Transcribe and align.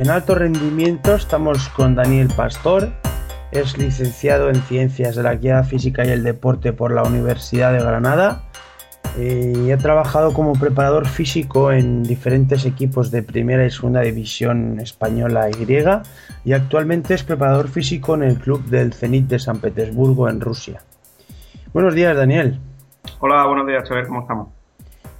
En 0.00 0.08
alto 0.08 0.34
rendimiento 0.34 1.14
estamos 1.14 1.68
con 1.68 1.94
Daniel 1.94 2.28
Pastor, 2.34 2.88
es 3.52 3.76
licenciado 3.76 4.48
en 4.48 4.54
Ciencias 4.54 5.14
de 5.14 5.22
la 5.22 5.32
Actividad 5.32 5.66
Física 5.66 6.06
y 6.06 6.08
el 6.08 6.22
Deporte 6.22 6.72
por 6.72 6.90
la 6.90 7.02
Universidad 7.02 7.74
de 7.74 7.80
Granada 7.80 8.40
eh, 9.18 9.52
y 9.54 9.70
ha 9.72 9.76
trabajado 9.76 10.32
como 10.32 10.54
preparador 10.54 11.06
físico 11.06 11.70
en 11.70 12.02
diferentes 12.02 12.64
equipos 12.64 13.10
de 13.10 13.22
primera 13.22 13.66
y 13.66 13.70
segunda 13.70 14.00
división 14.00 14.80
española 14.80 15.50
y 15.50 15.52
griega 15.52 16.02
y 16.46 16.54
actualmente 16.54 17.12
es 17.12 17.22
preparador 17.22 17.68
físico 17.68 18.14
en 18.14 18.22
el 18.22 18.38
club 18.38 18.64
del 18.70 18.94
Zenit 18.94 19.26
de 19.26 19.38
San 19.38 19.58
Petersburgo 19.58 20.30
en 20.30 20.40
Rusia. 20.40 20.80
Buenos 21.74 21.94
días, 21.94 22.16
Daniel. 22.16 22.58
Hola, 23.18 23.44
buenos 23.44 23.66
días, 23.66 23.86
Xavier, 23.86 24.06
¿cómo 24.06 24.20
estamos? 24.22 24.48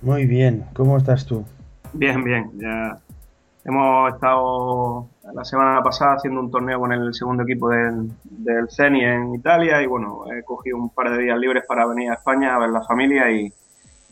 Muy 0.00 0.24
bien, 0.24 0.64
¿cómo 0.72 0.96
estás 0.96 1.26
tú? 1.26 1.44
Bien, 1.92 2.24
bien. 2.24 2.50
Ya 2.54 2.96
hemos 3.64 4.14
estado 4.14 5.08
la 5.34 5.44
semana 5.44 5.82
pasada 5.82 6.14
haciendo 6.14 6.40
un 6.40 6.50
torneo 6.50 6.80
con 6.80 6.92
el 6.92 7.14
segundo 7.14 7.42
equipo 7.42 7.68
del, 7.68 8.10
del 8.24 8.68
CENI 8.70 9.04
en 9.04 9.34
Italia 9.34 9.82
y 9.82 9.86
bueno, 9.86 10.24
he 10.32 10.42
cogido 10.42 10.76
un 10.76 10.90
par 10.90 11.10
de 11.10 11.22
días 11.22 11.38
libres 11.38 11.64
para 11.66 11.86
venir 11.86 12.10
a 12.10 12.14
España 12.14 12.54
a 12.54 12.58
ver 12.58 12.70
la 12.70 12.82
familia 12.82 13.30
y, 13.30 13.52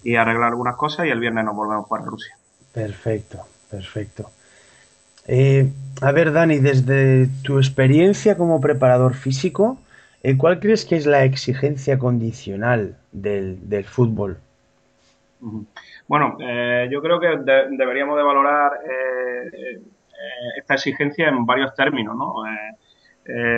y 0.03 0.17
arreglar 0.17 0.51
algunas 0.51 0.77
cosas 0.77 1.07
y 1.07 1.11
el 1.11 1.21
viernes 1.21 1.45
nos 1.45 1.57
volvemos 1.57 1.89
para 1.89 2.05
Rusia. 2.05 2.37
Perfecto, 2.73 3.39
perfecto. 3.71 4.31
Eh, 5.27 5.71
a 6.01 6.13
ver, 6.13 6.33
Dani, 6.33 6.59
desde 6.59 7.29
tu 7.43 7.59
experiencia 7.59 8.37
como 8.37 8.61
preparador 8.61 9.15
físico, 9.15 9.79
eh, 10.23 10.37
¿cuál 10.37 10.59
crees 10.59 10.85
que 10.85 10.97
es 10.97 11.07
la 11.07 11.25
exigencia 11.25 11.99
condicional 11.99 12.97
del, 13.13 13.69
del 13.69 13.85
fútbol? 13.85 14.39
Bueno, 16.07 16.37
eh, 16.41 16.89
yo 16.91 17.01
creo 17.01 17.21
que 17.21 17.29
de, 17.29 17.69
deberíamos 17.77 18.17
de 18.17 18.23
valorar 18.23 18.73
eh, 18.85 19.51
eh, 19.55 19.83
esta 20.59 20.75
exigencia 20.75 21.29
en 21.29 21.47
varios 21.47 21.75
términos, 21.75 22.17
¿no? 22.17 22.35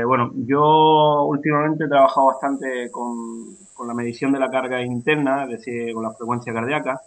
bueno, 0.04 0.32
yo 0.34 1.26
últimamente 1.26 1.84
he 1.84 1.88
trabajado 1.88 2.26
bastante 2.26 2.90
con, 2.90 3.86
la 3.86 3.94
medición 3.94 4.32
de 4.32 4.40
la 4.40 4.50
carga 4.50 4.82
interna, 4.82 5.44
es 5.44 5.50
decir, 5.50 5.94
con 5.94 6.02
la 6.02 6.12
frecuencia 6.12 6.52
cardíaca. 6.52 7.00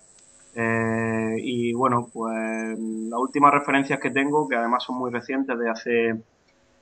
y 1.38 1.74
bueno, 1.74 2.08
pues 2.12 2.80
las 2.80 3.20
últimas 3.20 3.54
referencias 3.54 4.00
que 4.00 4.12
tengo, 4.12 4.48
que 4.48 4.56
además 4.56 4.84
son 4.84 4.98
muy 4.98 5.12
recientes, 5.12 5.60
de 5.60 5.70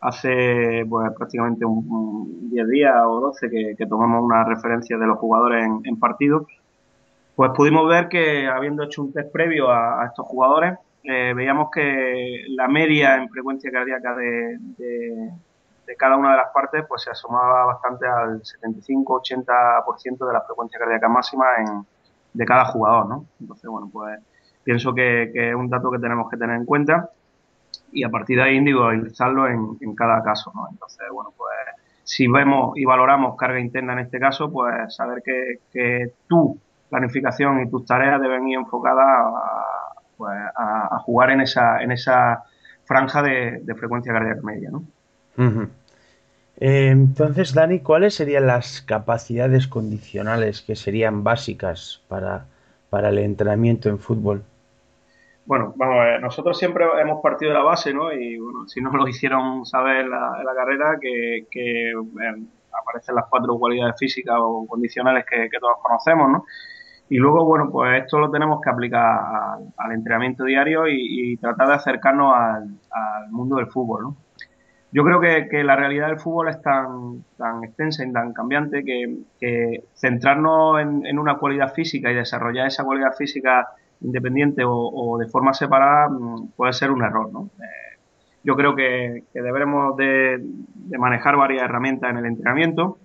hace 0.01 0.85
pues 0.87 1.11
prácticamente 1.17 1.65
un, 1.65 2.49
10 2.51 2.67
días 2.67 2.95
o 3.05 3.19
12 3.19 3.49
que, 3.49 3.85
tomamos 3.87 4.23
una 4.23 4.43
referencia 4.43 4.97
de 4.99 5.07
los 5.07 5.17
jugadores 5.17 5.65
en 5.83 5.99
partidos, 5.99 6.45
pues 7.35 7.51
pudimos 7.55 7.87
ver 7.87 8.09
que 8.09 8.47
habiendo 8.47 8.83
hecho 8.83 9.01
un 9.01 9.13
test 9.13 9.31
previo 9.31 9.71
a, 9.71 10.05
estos 10.05 10.25
jugadores, 10.25 10.77
eh, 11.03 11.33
veíamos 11.35 11.69
que 11.71 12.45
la 12.49 12.67
media 12.67 13.15
en 13.15 13.29
frecuencia 13.29 13.71
cardíaca 13.71 14.15
de, 14.15 14.57
de, 14.77 15.31
cada 15.97 16.15
una 16.15 16.31
de 16.31 16.37
las 16.37 16.51
partes 16.53 16.85
pues 16.87 17.01
se 17.01 17.09
asomaba 17.09 17.65
bastante 17.65 18.07
al 18.07 18.41
75-80% 18.41 20.25
de 20.25 20.33
la 20.33 20.41
frecuencia 20.41 20.79
cardíaca 20.79 21.09
máxima 21.09 21.45
en, 21.57 21.85
de 22.33 22.45
cada 22.45 22.65
jugador, 22.65 23.07
¿no? 23.09 23.25
Entonces, 23.41 23.69
bueno, 23.69 23.89
pues 23.91 24.19
pienso 24.63 24.93
que, 24.93 25.31
es 25.33 25.55
un 25.55 25.69
dato 25.69 25.91
que 25.91 25.99
tenemos 25.99 26.29
que 26.29 26.37
tener 26.37 26.55
en 26.55 26.65
cuenta 26.65 27.09
y 27.91 28.03
a 28.03 28.09
partir 28.09 28.37
de 28.37 28.43
ahí 28.43 28.55
individualizarlo 28.55 29.47
en, 29.47 29.77
en 29.81 29.95
cada 29.95 30.23
caso, 30.23 30.51
¿no? 30.55 30.67
Entonces, 30.69 31.07
bueno, 31.11 31.33
pues 31.35 31.51
si 32.03 32.27
vemos 32.27 32.77
y 32.77 32.85
valoramos 32.85 33.35
carga 33.35 33.59
interna 33.59 33.93
en 33.93 33.99
este 33.99 34.19
caso, 34.19 34.51
pues 34.51 34.95
saber 34.95 35.21
que, 35.23 35.59
que 35.71 36.13
tú 36.27 36.57
planificación 36.91 37.61
y 37.61 37.69
tus 37.69 37.85
tareas 37.85 38.21
deben 38.21 38.47
ir 38.47 38.59
enfocadas 38.59 39.07
a, 39.07 39.93
pues, 40.17 40.37
a, 40.55 40.99
jugar 40.99 41.31
en 41.31 41.41
esa, 41.41 41.81
en 41.81 41.91
esa 41.91 42.43
franja 42.83 43.23
de, 43.23 43.63
frecuencia 43.79 44.13
cardíaca 44.13 44.41
media. 44.43 44.69
¿no? 44.69 44.83
Eh, 46.57 46.89
entonces, 46.89 47.53
Dani, 47.55 47.79
¿cuáles 47.79 48.13
serían 48.13 48.45
las 48.45 48.81
capacidades 48.81 49.67
condicionales 49.67 50.61
que 50.61 50.75
serían 50.75 51.23
básicas 51.23 52.03
para, 52.07 52.45
para 52.89 53.09
el 53.09 53.17
entrenamiento 53.19 53.89
en 53.89 53.97
fútbol? 53.97 54.43
Bueno, 55.45 55.73
vamos 55.75 55.95
a 55.95 56.03
ver, 56.03 56.21
nosotros 56.21 56.57
siempre 56.59 56.85
hemos 57.01 57.21
partido 57.23 57.51
de 57.51 57.57
la 57.57 57.63
base, 57.63 57.93
¿no? 57.93 58.13
Y 58.13 58.37
bueno, 58.37 58.67
si 58.67 58.79
nos 58.79 58.93
lo 58.93 59.07
hicieron 59.07 59.65
saber 59.65 60.01
en 60.01 60.11
la, 60.11 60.43
la 60.43 60.53
carrera, 60.53 60.97
que, 61.01 61.47
que 61.49 61.91
eh, 61.91 62.43
aparecen 62.79 63.15
las 63.15 63.25
cuatro 63.27 63.57
cualidades 63.57 63.95
físicas 63.97 64.35
o 64.39 64.65
condicionales 64.67 65.25
que, 65.25 65.49
que 65.49 65.59
todos 65.59 65.77
conocemos, 65.81 66.29
¿no? 66.29 66.45
Y 67.11 67.17
luego, 67.17 67.43
bueno, 67.43 67.69
pues 67.69 68.03
esto 68.03 68.19
lo 68.19 68.31
tenemos 68.31 68.61
que 68.61 68.69
aplicar 68.69 69.19
al, 69.75 69.91
entrenamiento 69.91 70.45
diario 70.45 70.87
y, 70.87 71.35
tratar 71.35 71.67
de 71.67 71.73
acercarnos 71.73 72.33
al, 72.33 73.29
mundo 73.31 73.57
del 73.57 73.67
fútbol, 73.67 74.03
¿no? 74.03 74.17
Yo 74.93 75.03
creo 75.03 75.19
que, 75.19 75.61
la 75.65 75.75
realidad 75.75 76.07
del 76.07 76.21
fútbol 76.21 76.47
es 76.47 76.61
tan, 76.61 77.25
extensa 77.65 78.05
y 78.05 78.13
tan 78.13 78.31
cambiante 78.31 78.85
que, 78.85 79.83
centrarnos 79.93 80.79
en, 80.79 81.19
una 81.19 81.37
cualidad 81.37 81.73
física 81.73 82.09
y 82.09 82.15
desarrollar 82.15 82.67
esa 82.67 82.85
cualidad 82.85 83.11
física 83.17 83.67
independiente 83.99 84.63
o, 84.65 85.17
de 85.19 85.27
forma 85.27 85.53
separada 85.53 86.07
mm, 86.07 86.51
puede 86.55 86.71
ser 86.71 86.91
un 86.91 87.03
error, 87.03 87.29
¿no? 87.33 87.49
Eh, 87.61 87.99
yo 88.45 88.55
creo 88.55 88.73
que, 88.73 89.25
deberemos 89.33 89.97
de, 89.97 90.37
de 90.39 90.97
manejar 90.97 91.35
varias 91.35 91.63
herramientas 91.63 92.09
en 92.09 92.17
el 92.19 92.25
entrenamiento 92.25 92.99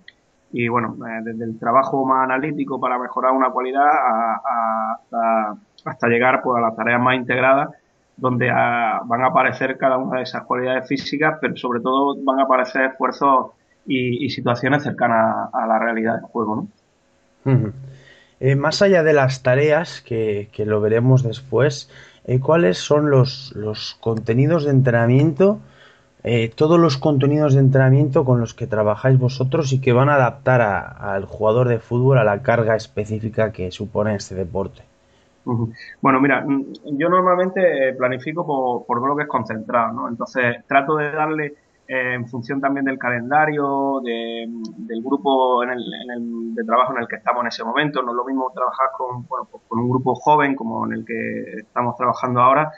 y 0.59 0.69
bueno, 0.69 0.97
eh, 1.06 1.21
desde 1.22 1.44
el 1.44 1.59
trabajo 1.59 2.06
más 2.06 2.25
analítico 2.25 2.81
para 2.81 2.99
mejorar 2.99 3.33
una 3.33 3.50
cualidad 3.50 3.84
hasta, 5.84 6.09
llegar 6.09 6.41
pues, 6.43 6.56
a 6.56 6.62
las 6.62 6.75
tareas 6.75 6.99
más 6.99 7.15
integradas 7.17 7.69
donde 8.17 8.49
ah, 8.50 9.03
van 9.05 9.22
a 9.22 9.27
aparecer 9.27 9.77
cada 9.77 9.99
una 9.99 10.17
de 10.17 10.22
esas 10.22 10.44
cualidades 10.44 10.89
físicas, 10.89 11.37
pero 11.43 11.55
sobre 11.56 11.81
todo 11.81 12.17
van 12.25 12.41
a 12.41 12.44
aparecer 12.44 12.87
esfuerzos 12.87 13.50
y, 13.87 14.31
situaciones 14.31 14.83
cercanas 14.83 15.50
a, 15.53 15.67
la 15.67 15.78
realidad 15.78 16.15
del 16.15 16.25
juego. 16.25 16.67
¿no? 17.44 17.73
Eh, 18.41 18.56
más 18.56 18.81
allá 18.81 19.03
de 19.03 19.12
las 19.12 19.43
tareas, 19.43 20.00
que, 20.00 20.49
que 20.53 20.65
lo 20.65 20.81
veremos 20.81 21.23
después, 21.23 21.91
eh, 22.25 22.41
¿cuáles 22.41 22.78
son 22.78 23.11
los, 23.11 23.53
los 23.55 23.99
contenidos 24.00 24.65
de 24.65 24.71
entrenamiento 24.71 25.61
eh, 26.28 26.50
todos 26.53 26.81
los 26.81 26.97
contenidos 26.97 27.54
de 27.54 27.60
entrenamiento 27.60 28.25
con 28.25 28.41
los 28.41 28.53
que 28.53 28.66
trabajáis 28.66 29.16
vosotros 29.16 29.72
y 29.72 29.81
que 29.81 29.92
van 29.92 30.09
a 30.09 30.16
adaptar 30.16 30.60
al 30.60 31.25
jugador 31.25 31.69
de 31.69 31.78
fútbol 31.78 32.19
a 32.19 32.25
la 32.25 32.42
carga 32.42 32.75
específica 32.75 33.53
que 33.53 33.70
supone 33.70 34.16
este 34.16 34.34
deporte. 34.34 34.82
Bueno, 36.03 36.20
mira, 36.20 36.44
mm, 36.44 36.98
yo 36.98 37.09
normalmente 37.09 37.94
planifico 37.97 38.84
por, 38.84 39.00
bloques 39.00 39.28
concentrados, 39.28 39.94
¿no? 39.94 40.09
Entonces 40.09 40.64
trato 40.66 40.97
de 40.97 41.12
darle 41.12 41.54
eh, 41.87 42.14
en 42.14 42.26
función 42.26 42.60
también 42.60 42.87
del 42.87 42.98
calendario, 42.98 44.00
del 44.03 45.03
grupo 45.04 45.62
en 45.62 45.70
el, 45.70 46.54
de 46.56 46.64
trabajo 46.64 46.93
en 46.97 47.03
el 47.03 47.06
que 47.06 47.16
estamos 47.16 47.43
en 47.43 47.47
ese 47.47 47.62
momento. 47.62 48.03
No 48.03 48.10
es 48.10 48.16
lo 48.16 48.25
mismo 48.25 48.50
trabajar 48.53 48.88
con, 48.98 49.25
bueno, 49.28 49.47
pues 49.48 49.62
con 49.69 49.78
un 49.78 49.88
grupo 49.88 50.16
joven 50.16 50.56
como 50.56 50.84
en 50.87 50.93
el 50.93 51.04
que 51.04 51.60
estamos 51.60 51.97
trabajando 51.97 52.41
ahora, 52.41 52.72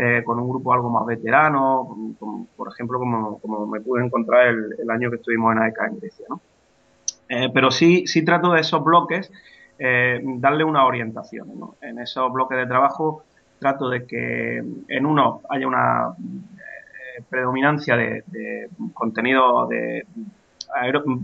eh, 0.00 0.22
con 0.24 0.38
un 0.38 0.48
grupo 0.48 0.72
algo 0.72 0.90
más 0.90 1.04
veterano, 1.04 2.14
por 2.56 2.68
ejemplo, 2.68 3.00
como, 3.00 3.40
como, 3.40 3.66
me 3.66 3.80
pude 3.80 4.04
encontrar 4.04 4.46
el, 4.46 4.88
año 4.88 5.10
que 5.10 5.16
estuvimos 5.16 5.56
en 5.56 5.62
AECA 5.62 5.86
en 5.86 5.98
Grecia. 5.98 6.26
¿no? 6.28 6.40
Eh, 7.28 7.50
pero 7.52 7.72
sí, 7.72 8.06
sí 8.06 8.24
trato 8.24 8.52
de 8.52 8.60
esos 8.60 8.84
bloques 8.84 9.32
eh, 9.76 10.20
darle 10.22 10.62
una 10.62 10.86
orientación. 10.86 11.58
¿no? 11.58 11.74
En 11.82 11.98
esos 11.98 12.32
bloques 12.32 12.56
de 12.56 12.66
trabajo 12.66 13.24
trato 13.58 13.88
de 13.88 14.06
que 14.06 14.62
en 14.86 15.04
uno 15.04 15.40
haya 15.50 15.66
una 15.66 16.14
predominancia 17.28 17.96
de, 17.96 18.68
contenido 18.94 19.66
de 19.66 20.06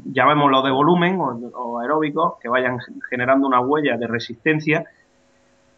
llamémoslo 0.06 0.62
de 0.62 0.72
volumen 0.72 1.20
o, 1.20 1.28
o 1.54 1.78
aeróbico, 1.78 2.40
que 2.42 2.48
vayan 2.48 2.80
generando 3.08 3.46
una 3.46 3.60
huella 3.60 3.96
de 3.96 4.08
resistencia 4.08 4.84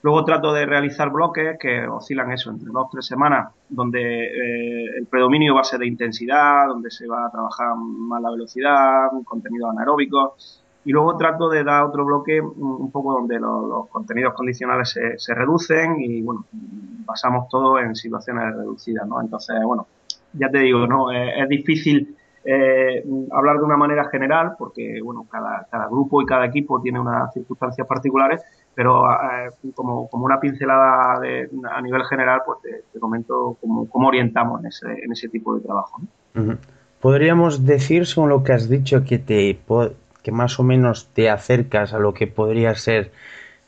Luego 0.07 0.25
trato 0.25 0.53
de 0.53 0.65
realizar 0.67 1.11
bloques 1.11 1.59
que 1.59 1.85
oscilan 1.89 2.31
eso 2.31 2.51
entre 2.51 2.71
dos 2.71 2.87
o 2.87 2.89
tres 2.93 3.07
semanas, 3.07 3.53
donde 3.69 4.01
eh, 4.01 4.99
el 4.99 5.07
predominio 5.07 5.57
va 5.57 5.63
a 5.63 5.65
ser 5.65 5.81
de 5.81 5.89
intensidad, 5.89 6.69
donde 6.69 6.93
se 6.93 7.09
va 7.09 7.27
a 7.27 7.31
trabajar 7.33 7.75
más 7.77 8.23
la 8.23 8.31
velocidad, 8.31 9.09
contenidos 9.25 9.73
anaeróbicos. 9.73 10.63
Y 10.85 10.93
luego 10.93 11.17
trato 11.17 11.49
de 11.49 11.65
dar 11.65 11.83
otro 11.83 12.05
bloque 12.05 12.41
un 12.41 12.89
poco 12.93 13.15
donde 13.15 13.41
los, 13.41 13.89
contenidos 13.89 14.35
condicionales 14.35 14.91
se, 14.91 15.19
se, 15.19 15.35
reducen 15.35 15.97
y, 15.99 16.23
bueno, 16.23 16.45
pasamos 17.05 17.49
todo 17.49 17.81
en 17.81 17.97
situaciones 17.97 18.55
reducidas, 18.55 19.09
¿no? 19.09 19.21
Entonces, 19.21 19.57
bueno, 19.65 19.89
ya 20.35 20.49
te 20.49 20.59
digo, 20.59 20.87
¿no? 20.87 21.11
Eh, 21.11 21.41
es 21.43 21.49
difícil 21.49 22.17
eh, 22.45 23.05
hablar 23.33 23.57
de 23.57 23.65
una 23.65 23.77
manera 23.77 24.05
general 24.05 24.55
porque, 24.57 25.01
bueno, 25.03 25.27
cada, 25.29 25.67
cada 25.69 25.89
grupo 25.89 26.23
y 26.23 26.27
cada 26.27 26.47
equipo 26.47 26.81
tiene 26.81 27.01
unas 27.01 27.33
circunstancias 27.35 27.89
particulares, 27.89 28.41
pero 28.77 29.11
eh, 29.11 29.49
como, 29.75 30.07
como, 30.11 30.27
una 30.27 30.39
pincelada 30.39 31.19
de, 31.19 31.49
a 31.73 31.81
nivel 31.81 32.05
general, 32.05 32.43
pues 32.45 32.59
te, 32.93 33.01
comento 33.01 33.57
cómo, 33.59 33.89
cómo, 33.89 34.09
orientamos 34.09 34.61
en 34.61 34.67
ese, 34.67 34.87
en 35.03 35.11
ese 35.13 35.31
tipo 35.31 35.57
de 35.57 35.63
trabajo. 35.63 36.03
Podríamos 37.01 37.65
decir, 37.65 38.05
según 38.05 38.29
lo 38.29 38.45
que 38.45 38.53
has 38.53 38.69
dicho, 38.69 39.03
que, 39.03 39.19
te, 39.19 39.59
que 40.23 40.31
más 40.31 40.61
o 40.61 40.63
menos 40.63 41.09
te 41.15 41.31
acercas 41.31 41.95
a 41.95 41.99
lo 41.99 42.13
que 42.13 42.27
podría 42.27 42.75
ser 42.75 43.11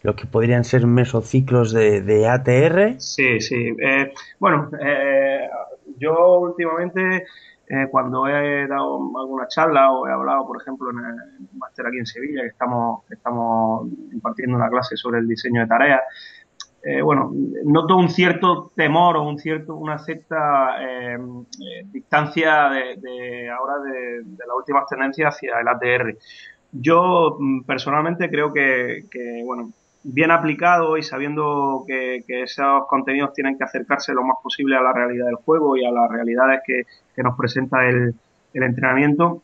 lo 0.03 0.15
que 0.15 0.27
podrían 0.27 0.63
ser 0.63 0.87
mesociclos 0.87 1.73
de, 1.73 2.03
de 2.03 2.29
ATR. 2.29 3.01
Sí, 3.01 3.41
sí. 3.41 3.75
Eh, 3.83 4.13
bueno, 4.39 4.71
eh, 4.81 5.49
yo 5.99 6.39
últimamente 6.39 7.25
eh, 7.71 7.87
cuando 7.91 8.27
he 8.27 8.67
dado 8.67 8.97
alguna 9.19 9.47
charla 9.49 9.93
o 9.93 10.07
he 10.09 10.13
hablado, 10.13 10.47
por 10.47 10.61
ejemplo, 10.61 10.91
en 10.91 10.99
el 10.99 11.49
máster 11.59 11.87
aquí 11.87 11.99
en 11.99 12.07
Sevilla, 12.07 12.43
que 12.43 12.49
estamos, 12.49 13.03
estamos 13.11 13.89
impartiendo 14.13 14.57
una 14.57 14.71
clase 14.71 14.97
sobre 14.97 15.19
el 15.19 15.29
diseño 15.29 15.61
de 15.61 15.67
tareas, 15.67 16.03
eh, 16.83 17.03
bueno, 17.03 17.33
noto 17.65 17.97
un 17.97 18.09
cierto 18.09 18.73
temor 18.75 19.17
o 19.17 19.25
un 19.25 19.39
cierto, 19.39 19.75
una 19.75 19.99
cierta 19.99 20.77
eh, 20.81 21.19
distancia 21.87 22.71
de, 22.71 23.51
ahora 23.51 23.79
de, 23.81 24.23
las 24.39 24.57
últimas 24.57 24.87
tendencias 24.87 25.35
hacia 25.35 25.61
el 25.61 25.69
ATR. 25.69 26.17
Yo 26.73 27.37
mm, 27.39 27.65
personalmente 27.65 28.31
creo 28.31 28.53
que, 28.53 29.05
bueno, 29.45 29.73
bien 30.11 30.31
aplicado 30.31 30.97
y 30.97 31.03
sabiendo 31.03 31.85
que, 31.87 32.25
esos 32.27 32.87
contenidos 32.87 33.35
tienen 33.35 33.59
que 33.59 33.65
acercarse 33.65 34.15
lo 34.15 34.25
más 34.25 34.39
posible 34.43 34.77
a 34.77 34.81
la 34.81 34.93
realidad 34.93 35.27
del 35.27 35.37
juego 35.37 35.77
y 35.77 35.85
a 35.85 35.93
las 35.93 36.11
realidades 36.11 36.63
que, 36.65 36.85
nos 37.23 37.37
presenta 37.37 37.87
el, 37.87 38.15
entrenamiento, 38.55 39.43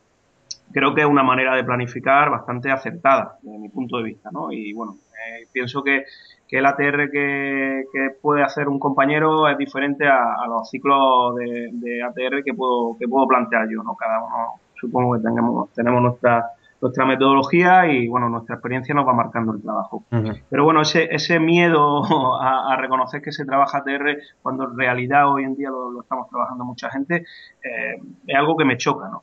creo 0.72 0.94
que 0.94 1.02
es 1.02 1.06
una 1.06 1.22
manera 1.22 1.55
de 1.55 1.64
planificar 1.64 2.31
bastante 2.31 2.70
acertada 2.70 3.38
desde 3.43 3.58
mi 3.58 3.69
punto 3.69 3.99
de 3.99 4.05
vista, 4.05 4.31
¿no? 4.32 4.50
Y 4.50 4.72
bueno, 4.72 4.96
eh, 5.12 5.46
pienso 5.52 5.82
que, 5.82 6.05
el 6.50 6.66
ATR 6.66 7.11
que, 7.11 7.84
puede 8.22 8.44
hacer 8.44 8.69
un 8.69 8.78
compañero 8.78 9.49
es 9.49 9.58
diferente 9.58 10.06
a, 10.06 10.46
los 10.46 10.70
ciclos 10.70 11.34
de, 11.34 12.00
ATR 12.00 12.44
que 12.44 12.55
puedo, 12.55 12.96
que 12.96 13.08
puedo 13.08 13.26
plantear 13.26 13.69
yo, 13.69 13.82
¿no? 13.82 13.96
Cada 13.96 14.25
uno 14.25 14.61
supongo 14.81 15.16
que 15.16 15.22
tenemos, 15.22 15.72
tenemos 15.72 16.00
nuestra 16.00 16.53
nuestra 16.84 17.06
metodología 17.06 17.90
y 17.90 18.08
bueno, 18.08 18.28
nuestra 18.28 18.56
experiencia 18.56 18.94
nos 18.94 19.08
va 19.08 19.14
marcando 19.14 19.54
el 19.54 19.62
trabajo. 19.62 20.04
Pero 20.50 20.64
bueno, 20.64 20.82
ese, 20.82 21.08
ese 21.10 21.40
miedo 21.40 22.02
a, 22.42 22.76
reconocer 22.76 23.22
que 23.22 23.32
se 23.32 23.46
trabaja 23.46 23.82
TR 23.82 24.19
cuando 24.42 24.64
en 24.70 24.76
realidad 24.76 25.32
hoy 25.32 25.44
en 25.44 25.56
día 25.56 25.70
lo, 25.70 26.02
estamos 26.02 26.28
trabajando 26.28 26.62
mucha 26.62 26.90
gente, 26.90 27.25
eh, 27.62 28.02
es 28.26 28.36
algo 28.36 28.54
que 28.54 28.66
me 28.66 28.76
choca, 28.76 29.08
¿no? 29.08 29.22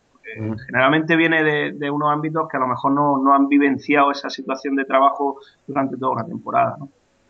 Generalmente 0.65 1.15
viene 1.17 1.43
de, 1.73 1.91
unos 1.91 2.11
ámbitos 2.11 2.47
que 2.49 2.57
a 2.57 2.61
lo 2.61 2.67
mejor 2.67 2.93
no, 2.93 3.17
no, 3.17 3.35
han 3.35 3.47
vivenciado 3.47 4.11
esa 4.11 4.29
situación 4.29 4.75
de 4.77 4.85
trabajo 4.85 5.39
durante 5.67 5.97
toda 5.97 6.13
una 6.13 6.25
temporada, 6.25 6.77
¿no? 6.79 6.89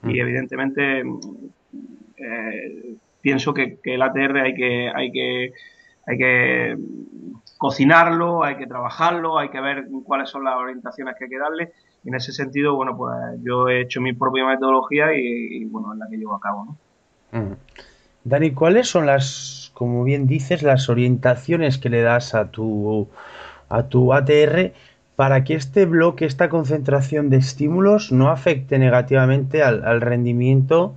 Y 0.09 0.19
evidentemente 0.19 1.03
eh, 2.17 2.95
pienso 3.19 3.53
que, 3.53 3.79
que 3.81 3.95
el 3.95 4.01
ATR 4.01 4.37
hay 4.37 4.53
que, 4.53 4.91
hay 4.95 5.11
que, 5.11 5.53
hay 6.05 6.17
que 6.17 6.77
cocinarlo, 7.61 8.43
hay 8.43 8.55
que 8.57 8.65
trabajarlo, 8.65 9.37
hay 9.37 9.49
que 9.49 9.61
ver 9.61 9.85
cuáles 10.03 10.31
son 10.31 10.43
las 10.43 10.55
orientaciones 10.55 11.13
que 11.15 11.25
hay 11.25 11.29
que 11.29 11.37
darle. 11.37 11.71
Y 12.03 12.09
en 12.09 12.15
ese 12.15 12.31
sentido, 12.31 12.75
bueno, 12.75 12.97
pues 12.97 13.13
yo 13.43 13.69
he 13.69 13.81
hecho 13.81 14.01
mi 14.01 14.13
propia 14.13 14.47
metodología 14.47 15.13
y, 15.13 15.63
bueno, 15.65 15.93
es 15.93 15.99
la 15.99 16.07
que 16.09 16.17
llevo 16.17 16.33
a 16.33 16.39
cabo, 16.39 16.65
¿no? 16.65 17.39
Mm. 17.39 17.53
Dani, 18.23 18.49
¿cuáles 18.49 18.87
son 18.87 19.05
las, 19.05 19.69
como 19.75 20.03
bien 20.03 20.25
dices, 20.25 20.63
las 20.63 20.89
orientaciones 20.89 21.77
que 21.77 21.91
le 21.91 22.01
das 22.01 22.33
a 22.33 22.49
tu, 22.49 23.07
a 23.69 23.83
tu 23.83 24.11
ATR 24.11 24.73
para 25.15 25.43
que 25.43 25.53
este 25.53 25.85
bloque, 25.85 26.25
esta 26.25 26.49
concentración 26.49 27.29
de 27.29 27.37
estímulos 27.37 28.11
no 28.11 28.31
afecte 28.31 28.79
negativamente 28.79 29.61
al, 29.61 30.01
rendimiento 30.01 30.95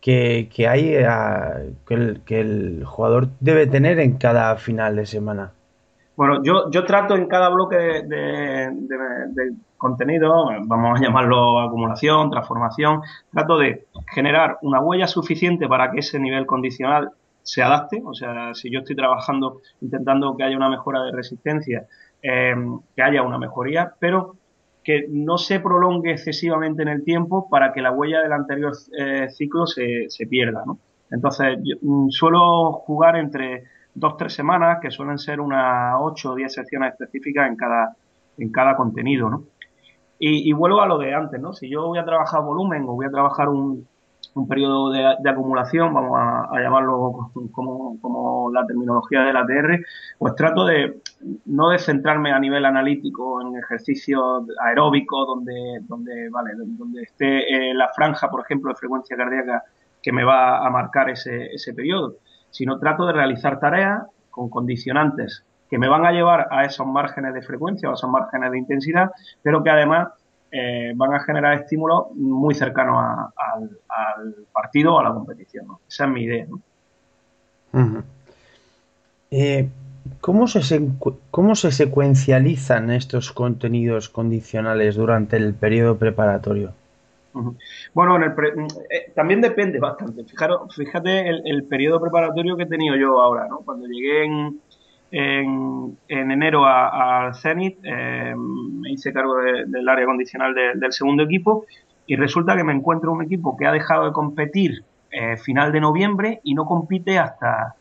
que, 0.00 0.48
hay, 0.68 0.96
que 2.24 2.40
el 2.40 2.84
jugador 2.84 3.30
debe 3.40 3.66
tener 3.66 3.98
en 3.98 4.16
cada 4.16 4.56
final 4.58 4.94
de 4.94 5.06
semana? 5.06 5.50
Bueno, 6.16 6.42
yo, 6.42 6.70
yo 6.70 6.84
trato 6.84 7.14
en 7.14 7.26
cada 7.26 7.50
bloque 7.50 7.76
de, 7.76 8.72
contenido, 9.76 10.46
vamos 10.64 10.98
a 10.98 11.02
llamarlo 11.02 11.60
acumulación, 11.60 12.30
transformación, 12.30 13.02
trato 13.30 13.58
de 13.58 13.86
generar 14.14 14.58
una 14.62 14.80
huella 14.80 15.06
suficiente 15.06 15.68
para 15.68 15.90
que 15.90 16.00
ese 16.00 16.18
nivel 16.18 16.46
condicional 16.46 17.10
se 17.42 17.62
adapte. 17.62 18.02
O 18.02 18.14
sea, 18.14 18.54
si 18.54 18.70
yo 18.70 18.80
estoy 18.80 18.96
trabajando 18.96 19.60
intentando 19.82 20.34
que 20.36 20.44
haya 20.44 20.56
una 20.56 20.70
mejora 20.70 21.02
de 21.02 21.12
resistencia, 21.12 21.86
em, 22.22 22.80
que 22.94 23.02
haya 23.02 23.22
una 23.22 23.38
mejoría, 23.38 23.92
pero 23.98 24.36
que 24.82 25.06
no 25.10 25.36
se 25.36 25.60
prolongue 25.60 26.12
excesivamente 26.12 26.80
en 26.80 26.88
el 26.88 27.04
tiempo 27.04 27.48
para 27.50 27.72
que 27.74 27.82
la 27.82 27.90
huella 27.90 28.22
del 28.22 28.32
anterior 28.32 28.72
eh, 28.98 29.28
ciclo 29.30 29.66
se, 29.66 30.06
se 30.08 30.26
pierda. 30.26 30.62
¿no? 30.64 30.78
Entonces, 31.10 31.58
yo, 31.62 31.76
mm, 31.82 32.08
suelo 32.10 32.72
jugar 32.72 33.16
entre 33.16 33.64
dos, 33.96 34.16
tres 34.16 34.34
semanas, 34.34 34.78
que 34.80 34.90
suelen 34.90 35.18
ser 35.18 35.40
unas 35.40 35.96
ocho 36.00 36.32
o 36.32 36.34
diez 36.34 36.52
secciones 36.52 36.92
específicas 36.92 37.48
en 37.48 37.56
cada, 37.56 37.96
en 38.38 38.52
cada 38.52 38.76
contenido, 38.76 39.30
¿no? 39.30 39.44
Y, 40.18 40.50
vuelvo 40.54 40.80
a 40.80 40.86
lo 40.86 40.96
de 40.96 41.14
antes, 41.14 41.38
¿no? 41.38 41.52
Si 41.52 41.68
yo 41.68 41.88
voy 41.88 41.98
a 41.98 42.04
trabajar 42.04 42.40
volumen 42.42 42.84
o 42.84 42.94
voy 42.94 43.04
a 43.04 43.10
trabajar 43.10 43.50
un, 43.50 43.86
un 44.34 44.48
periodo 44.48 44.90
de, 44.90 45.28
acumulación, 45.28 45.92
vamos 45.92 46.18
a, 46.18 46.58
llamarlo 46.58 47.30
como, 47.52 48.00
como, 48.00 48.50
la 48.50 48.66
terminología 48.66 49.20
del 49.24 49.36
ATR, 49.36 49.84
pues 50.18 50.34
trato 50.34 50.64
de 50.64 51.02
no 51.44 51.68
de 51.68 51.78
centrarme 51.78 52.32
a 52.32 52.38
nivel 52.38 52.64
analítico 52.64 53.42
en 53.42 53.56
ejercicios 53.56 54.44
aeróbicos 54.64 55.26
donde, 55.26 55.80
donde, 55.82 56.30
vale, 56.30 56.52
donde 56.56 57.02
esté 57.02 57.70
eh, 57.70 57.74
la 57.74 57.88
franja, 57.90 58.30
por 58.30 58.40
ejemplo, 58.40 58.70
de 58.70 58.76
frecuencia 58.76 59.18
cardíaca 59.18 59.64
que 60.02 60.12
me 60.12 60.24
va 60.24 60.66
a 60.66 60.70
marcar 60.70 61.10
ese, 61.10 61.46
ese 61.52 61.74
periodo, 61.74 62.16
sino 62.56 62.78
trato 62.78 63.04
de 63.06 63.12
realizar 63.12 63.60
tareas 63.60 64.04
con 64.30 64.48
condicionantes 64.48 65.44
que 65.68 65.78
me 65.78 65.88
van 65.88 66.06
a 66.06 66.12
llevar 66.12 66.48
a 66.50 66.64
esos 66.64 66.86
márgenes 66.86 67.34
de 67.34 67.42
frecuencia 67.42 67.88
o 67.88 67.92
a 67.92 67.94
esos 67.96 68.08
márgenes 68.08 68.50
de 68.50 68.58
intensidad, 68.58 69.10
pero 69.42 69.62
que 69.62 69.68
además 69.68 70.08
eh, 70.50 70.92
van 70.96 71.12
a 71.12 71.20
generar 71.20 71.52
estímulos 71.60 72.12
muy 72.14 72.54
cercanos 72.54 73.30
al, 73.36 74.34
partido 74.52 74.94
o 74.94 75.00
a 75.00 75.04
la 75.04 75.12
competición. 75.12 75.66
Esa 75.86 76.04
es 76.04 76.10
mi 76.10 76.22
idea. 76.22 76.46
Eh, 79.30 79.68
¿cómo, 80.22 80.46
se, 80.46 80.88
¿Cómo 81.30 81.54
se 81.56 81.72
secuencializan 81.72 82.90
estos 82.90 83.32
contenidos 83.32 84.08
condicionales 84.08 84.94
durante 84.94 85.36
el 85.36 85.52
periodo 85.52 85.98
preparatorio? 85.98 86.72
Bueno, 87.92 88.18
eh, 88.24 89.12
también 89.14 89.40
depende 89.40 89.78
bastante. 89.78 90.24
Fijaros, 90.24 90.74
fíjate 90.74 91.28
el, 91.28 91.64
periodo 91.64 92.00
preparatorio 92.00 92.56
que 92.56 92.64
he 92.64 92.66
tenido 92.66 92.96
yo 92.96 93.20
ahora, 93.20 93.46
¿no? 93.48 93.58
Cuando 93.58 93.86
llegué 93.86 94.24
en, 94.24 94.60
en, 95.10 96.30
enero 96.30 96.64
al 96.64 97.34
Zenit, 97.34 97.78
eh, 97.82 98.34
me 98.36 98.92
hice 98.92 99.12
cargo 99.12 99.36
del 99.38 99.88
área 99.88 100.06
condicional 100.06 100.54
del 100.54 100.92
segundo 100.92 101.24
equipo 101.24 101.66
y 102.06 102.16
resulta 102.16 102.56
que 102.56 102.64
me 102.64 102.72
encuentro 102.72 103.12
un 103.12 103.22
equipo 103.22 103.56
que 103.56 103.66
ha 103.66 103.72
dejado 103.72 104.06
de 104.06 104.12
competir 104.12 104.84
eh, 105.10 105.36
final 105.36 105.72
de 105.72 105.80
noviembre 105.80 106.40
y 106.44 106.54
no 106.54 106.64
compite 106.64 107.18
hasta 107.18 107.74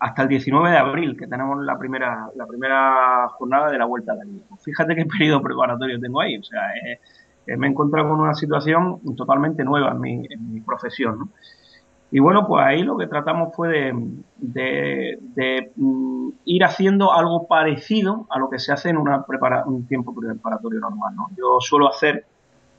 hasta 0.00 0.22
el 0.22 0.28
19 0.28 0.70
de 0.70 0.76
abril, 0.76 1.16
que 1.16 1.26
tenemos 1.26 1.64
la 1.64 1.78
primera 1.78 2.28
la 2.34 2.46
primera 2.46 3.28
jornada 3.28 3.70
de 3.70 3.78
la 3.78 3.86
Vuelta 3.86 4.12
a 4.12 4.16
la 4.16 4.24
Liga. 4.24 4.44
Fíjate 4.62 4.94
qué 4.94 5.06
periodo 5.18 5.42
preparatorio 5.42 5.98
tengo 5.98 6.20
ahí, 6.20 6.36
o 6.36 6.42
sea, 6.42 6.60
me 7.46 7.66
he 7.66 7.70
encontrado 7.70 8.08
con 8.08 8.20
una 8.20 8.34
situación 8.34 9.00
totalmente 9.16 9.64
nueva 9.64 9.90
en 9.92 10.00
mi, 10.00 10.26
en 10.28 10.52
mi 10.52 10.60
profesión. 10.60 11.30
Y 12.14 12.20
bueno, 12.20 12.46
pues 12.46 12.64
ahí 12.64 12.84
lo 12.84 12.96
que 12.96 13.08
tratamos 13.08 13.52
fue 13.56 13.92
de, 14.36 15.18
mm, 15.74 16.28
ir 16.44 16.64
haciendo 16.64 17.12
algo 17.12 17.48
parecido 17.48 18.28
a 18.30 18.38
lo 18.38 18.48
que 18.48 18.60
se 18.60 18.72
hace 18.72 18.90
en 18.90 18.98
una 18.98 19.24
prepara, 19.24 19.64
un 19.66 19.84
tiempo 19.88 20.14
preparatorio 20.14 20.78
normal. 20.78 21.16
¿no? 21.16 21.30
Yo 21.36 21.58
suelo 21.58 21.88
hacer 21.88 22.24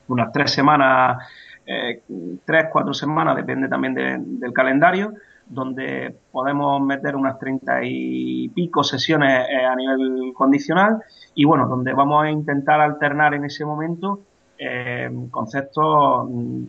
unas 0.08 0.32
tres 0.32 0.52
semanas, 0.52 1.22
eh, 1.66 2.02
tres, 2.46 2.68
cuatro 2.72 2.94
semanas, 2.94 3.36
depende 3.36 3.68
también 3.68 4.40
del 4.40 4.52
calendario, 4.54 5.12
donde 5.44 6.16
podemos 6.32 6.80
meter 6.80 7.14
unas 7.14 7.38
treinta 7.38 7.80
y 7.82 8.48
pico 8.48 8.82
sesiones 8.82 9.46
eh, 9.50 9.66
a 9.66 9.76
nivel 9.76 10.32
condicional 10.34 11.02
y 11.34 11.44
bueno, 11.44 11.68
donde 11.68 11.92
vamos 11.92 12.24
a 12.24 12.30
intentar 12.30 12.80
alternar 12.80 13.34
en 13.34 13.44
ese 13.44 13.66
momento 13.66 14.20
eh, 14.58 15.10
conceptos 15.30 16.28
mm, 16.28 16.64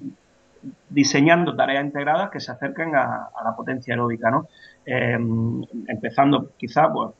diseñando 0.89 1.55
tareas 1.55 1.83
integradas 1.83 2.29
que 2.29 2.39
se 2.39 2.51
acerquen 2.51 2.95
a, 2.95 3.29
la 3.43 3.55
potencia 3.55 3.93
aeróbica, 3.93 4.31
¿no? 4.31 4.47
Eh, 4.85 5.17
empezando 5.87 6.51
quizá 6.57 6.91
pues, 6.91 7.11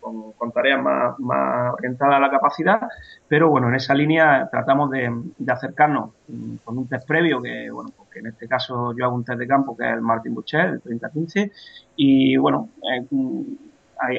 con, 0.00 0.52
tareas 0.52 0.80
más, 0.82 1.72
orientadas 1.72 2.16
a 2.16 2.20
la 2.20 2.30
capacidad, 2.30 2.80
pero 3.26 3.48
bueno, 3.48 3.68
en 3.68 3.76
esa 3.76 3.94
línea 3.94 4.48
tratamos 4.50 4.90
de, 4.90 5.10
acercarnos 5.48 6.10
mm, 6.28 6.56
con 6.64 6.78
un 6.78 6.88
test 6.88 7.06
previo 7.06 7.40
que, 7.40 7.70
bueno, 7.70 7.90
pues 7.96 8.08
en 8.16 8.26
este 8.26 8.46
caso 8.46 8.94
yo 8.96 9.06
hago 9.06 9.14
un 9.14 9.24
test 9.24 9.38
de 9.38 9.46
campo 9.46 9.76
que 9.76 9.84
es 9.84 9.94
el 9.94 10.02
Martin 10.02 10.34
Buchet, 10.34 10.74
el 10.74 10.80
3015, 10.82 11.50
y 11.96 12.36
bueno, 12.36 12.68
eh, 12.92 13.06
mm, 13.10 13.42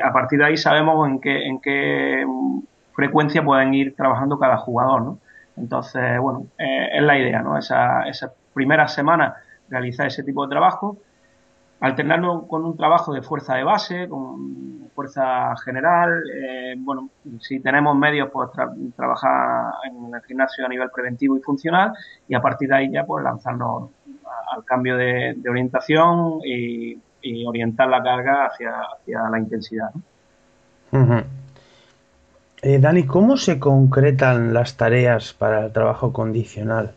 a 0.03 0.11
partir 0.11 0.39
de 0.39 0.45
ahí 0.45 0.57
sabemos 0.57 1.07
en 1.07 1.19
qué, 1.19 1.45
en 1.45 1.59
qué 1.59 2.25
frecuencia 2.93 3.43
pueden 3.43 3.73
ir 3.73 3.95
trabajando 3.95 4.39
cada 4.39 4.57
jugador, 4.57 5.01
¿no? 5.01 5.19
Entonces, 5.57 6.19
bueno, 6.19 6.47
eh, 6.57 6.89
es 6.93 7.03
la 7.03 7.17
idea, 7.17 7.41
¿no? 7.41 7.57
Esa, 7.57 8.03
esa 8.03 8.33
primera 8.53 8.87
semana 8.87 9.35
realizar 9.69 10.07
ese 10.07 10.23
tipo 10.23 10.45
de 10.45 10.49
trabajo 10.49 10.97
alternarlo 11.79 12.47
con 12.47 12.65
un 12.65 12.75
trabajo 12.75 13.13
de 13.13 13.21
fuerza 13.21 13.55
de 13.55 13.63
base, 13.63 14.07
con 14.07 14.89
fuerza 14.93 15.55
general. 15.63 16.23
Eh, 16.33 16.75
bueno, 16.77 17.09
si 17.39 17.59
tenemos 17.59 17.95
medios, 17.97 18.29
pues 18.31 18.49
trabajar 18.95 19.73
en 19.83 20.13
el 20.13 20.21
gimnasio 20.23 20.65
a 20.65 20.69
nivel 20.69 20.89
preventivo 20.89 21.37
y 21.37 21.41
funcional 21.41 21.93
y 22.27 22.35
a 22.35 22.41
partir 22.41 22.69
de 22.69 22.75
ahí 22.75 22.91
ya 22.91 23.05
pues 23.05 23.23
lanzarnos 23.23 23.89
al 24.51 24.63
cambio 24.63 24.97
de, 24.97 25.37
orientación 25.47 26.39
y, 26.43 27.01
orientar 27.47 27.89
la 27.89 28.03
carga 28.03 28.45
hacia, 28.45 28.81
hacia 28.81 29.27
la 29.31 29.39
intensidad. 29.39 29.89
Eh, 32.67 32.79
Dani, 32.79 33.03
¿cómo 33.03 33.37
se 33.37 33.59
concretan 33.59 34.51
las 34.51 34.75
tareas 34.75 35.33
para 35.33 35.67
el 35.67 35.71
trabajo 35.71 36.11
condicional? 36.11 36.95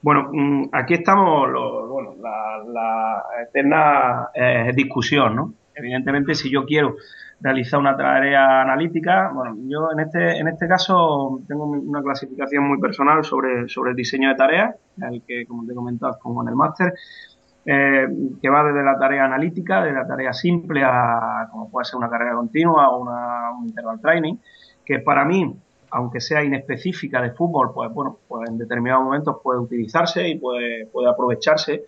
Bueno, 0.00 0.30
mm, 0.32 0.70
aquí 0.72 0.94
estamos, 0.94 1.48
bueno, 1.88 2.16
la, 2.20 3.22
eterna 3.40 4.30
eh, 4.34 4.72
discusión, 4.74 5.36
¿no? 5.36 5.54
Evidentemente, 5.76 6.34
si 6.34 6.50
yo 6.50 6.66
quiero 6.66 6.96
realizar 7.40 7.78
una 7.78 7.96
tarea 7.96 8.62
analítica, 8.62 9.30
bueno, 9.32 9.56
yo 9.68 9.92
en 9.92 10.00
este, 10.00 10.38
en 10.38 10.48
este 10.48 10.66
caso 10.66 11.40
tengo 11.46 11.64
una 11.64 12.02
clasificación 12.02 12.66
muy 12.66 12.80
personal 12.80 13.24
sobre, 13.24 13.68
sobre 13.68 13.90
el 13.90 13.96
diseño 13.96 14.30
de 14.30 14.34
tareas, 14.34 14.74
el 15.08 15.22
que, 15.22 15.46
como 15.46 15.64
te 15.64 15.70
he 15.70 15.76
comentado, 15.76 16.18
como 16.20 16.42
en 16.42 16.48
el 16.48 16.56
máster, 16.56 16.94
eh, 17.64 18.08
que 18.40 18.48
va 18.48 18.64
desde 18.64 18.82
la 18.82 18.98
tarea 18.98 19.24
analítica, 19.24 19.84
de 19.84 19.92
la 19.92 20.06
tarea 20.06 20.32
simple 20.32 20.82
a 20.84 21.48
como 21.50 21.70
puede 21.70 21.84
ser 21.84 21.96
una 21.96 22.10
carrera 22.10 22.34
continua 22.34 22.90
o 22.90 23.02
una, 23.02 23.50
un 23.52 23.66
interval 23.68 24.00
training, 24.00 24.36
que 24.84 24.98
para 24.98 25.24
mí 25.24 25.56
aunque 25.92 26.20
sea 26.20 26.42
inespecífica 26.42 27.20
de 27.20 27.32
fútbol, 27.32 27.72
pues 27.72 27.92
bueno, 27.92 28.18
pues 28.26 28.48
en 28.48 28.56
determinados 28.56 29.04
momentos 29.04 29.36
puede 29.42 29.60
utilizarse 29.60 30.26
y 30.26 30.38
puede, 30.38 30.88
aprovecharse 31.08 31.84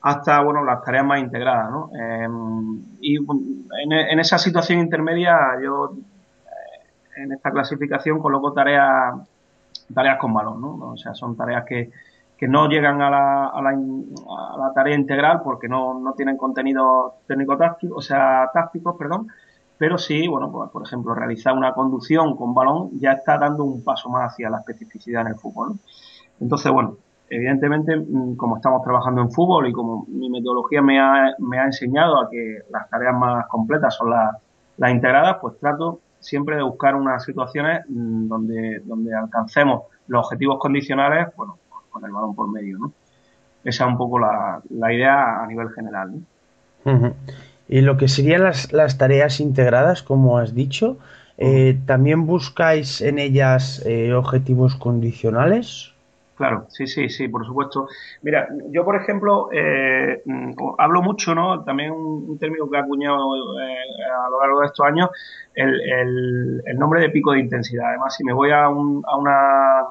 hasta 0.00 0.40
bueno 0.40 0.64
las 0.64 0.82
tareas 0.82 1.04
más 1.04 1.20
integradas, 1.20 1.70
¿no? 1.70 1.90
Em, 1.94 2.82
y 3.00 3.16
en, 3.16 4.18
esa 4.18 4.38
situación 4.38 4.78
intermedia 4.78 5.58
yo 5.62 5.92
eh, 5.94 7.22
en 7.22 7.32
esta 7.32 7.50
clasificación 7.50 8.18
coloco 8.18 8.52
tareas 8.52 9.14
tareas 9.92 10.18
con 10.18 10.32
balón, 10.32 10.60
¿no? 10.60 10.90
O 10.92 10.96
sea, 10.96 11.14
son 11.14 11.36
tareas 11.36 11.64
que, 11.66 11.90
que 12.38 12.46
no 12.46 12.68
llegan 12.68 13.02
a 13.02 13.10
la, 13.10 13.46
a 13.46 13.60
la, 13.60 14.72
tarea 14.72 14.94
integral 14.94 15.40
porque 15.42 15.68
no, 15.68 15.98
no 15.98 16.12
tienen 16.12 16.36
contenido 16.36 17.16
técnico-táctico, 17.26 17.96
o 17.96 18.00
sea, 18.00 18.48
tácticos, 18.54 18.96
perdón, 18.96 19.26
pero 19.76 19.98
sí, 19.98 20.28
bueno, 20.28 20.50
pues, 20.50 20.70
por 20.70 20.86
ejemplo, 20.86 21.14
realizar 21.14 21.52
una 21.52 21.72
conducción 21.72 22.36
con 22.36 22.54
balón 22.54 22.90
ya 23.00 23.12
está 23.12 23.38
dando 23.38 23.64
un 23.64 23.82
paso 23.82 24.08
más 24.08 24.32
hacia 24.32 24.50
la 24.50 24.58
especificidad 24.58 25.22
en 25.22 25.28
el 25.28 25.34
fútbol. 25.34 25.74
Entonces, 26.40 26.70
bueno, 26.70 26.96
evidentemente, 27.28 27.96
mm, 27.96 28.36
como 28.36 28.56
estamos 28.56 28.82
trabajando 28.82 29.20
en 29.20 29.32
fútbol 29.32 29.66
y 29.68 29.72
como 29.72 30.04
mi 30.08 30.30
metodología 30.30 30.80
me 30.80 31.00
ha, 31.00 31.34
me 31.38 31.58
ha 31.58 31.64
enseñado 31.64 32.20
a 32.20 32.30
que 32.30 32.58
las 32.70 32.88
tareas 32.88 33.16
más 33.16 33.48
completas 33.48 33.96
son 33.96 34.10
las, 34.10 34.36
las 34.76 34.90
integradas, 34.92 35.38
pues 35.40 35.58
trato 35.58 36.00
siempre 36.20 36.56
de 36.56 36.62
buscar 36.62 36.94
unas 36.94 37.24
situaciones 37.24 37.84
mm, 37.88 38.28
donde, 38.28 38.80
donde 38.84 39.14
alcancemos 39.14 39.82
los 40.06 40.24
objetivos 40.24 40.58
condicionales, 40.58 41.28
bueno, 41.36 41.58
con 41.90 42.04
el 42.04 42.12
balón 42.12 42.34
por 42.34 42.50
medio, 42.50 42.78
¿no? 42.78 42.92
Esa 43.64 43.84
es 43.84 43.90
un 43.90 43.98
poco 43.98 44.18
la, 44.18 44.62
la 44.70 44.92
idea 44.92 45.42
a 45.42 45.46
nivel 45.46 45.70
general, 45.70 46.12
¿no? 46.84 47.14
Y 47.68 47.82
lo 47.82 47.98
que 47.98 48.08
serían 48.08 48.44
las, 48.44 48.72
las 48.72 48.96
tareas 48.96 49.40
integradas, 49.40 50.02
como 50.02 50.38
has 50.38 50.54
dicho, 50.54 50.98
eh, 51.36 51.78
¿también 51.86 52.26
buscáis 52.26 53.00
en 53.00 53.18
ellas 53.18 53.82
eh, 53.84 54.14
objetivos 54.14 54.74
condicionales? 54.74 55.92
Claro, 56.38 56.66
sí, 56.68 56.86
sí, 56.86 57.08
sí, 57.08 57.26
por 57.26 57.44
supuesto. 57.44 57.88
Mira, 58.22 58.46
yo, 58.70 58.84
por 58.84 58.94
ejemplo, 58.94 59.48
eh, 59.52 60.22
mm, 60.24 60.52
hablo 60.78 61.02
mucho, 61.02 61.34
¿no? 61.34 61.64
También 61.64 61.90
un, 61.90 62.38
término 62.38 62.70
que 62.70 62.76
ha 62.76 62.82
acuñado 62.82 63.16
a 63.16 64.30
lo 64.30 64.40
largo 64.40 64.60
de 64.60 64.66
estos 64.66 64.86
años, 64.86 65.10
el, 65.52 66.62
el, 66.64 66.78
nombre 66.78 67.00
de 67.00 67.10
pico 67.10 67.32
de 67.32 67.40
intensidad. 67.40 67.88
Además, 67.88 68.14
si 68.14 68.22
me 68.22 68.32
voy 68.32 68.52
a, 68.52 68.68
un, 68.68 69.02
a 69.08 69.16
una 69.16 69.86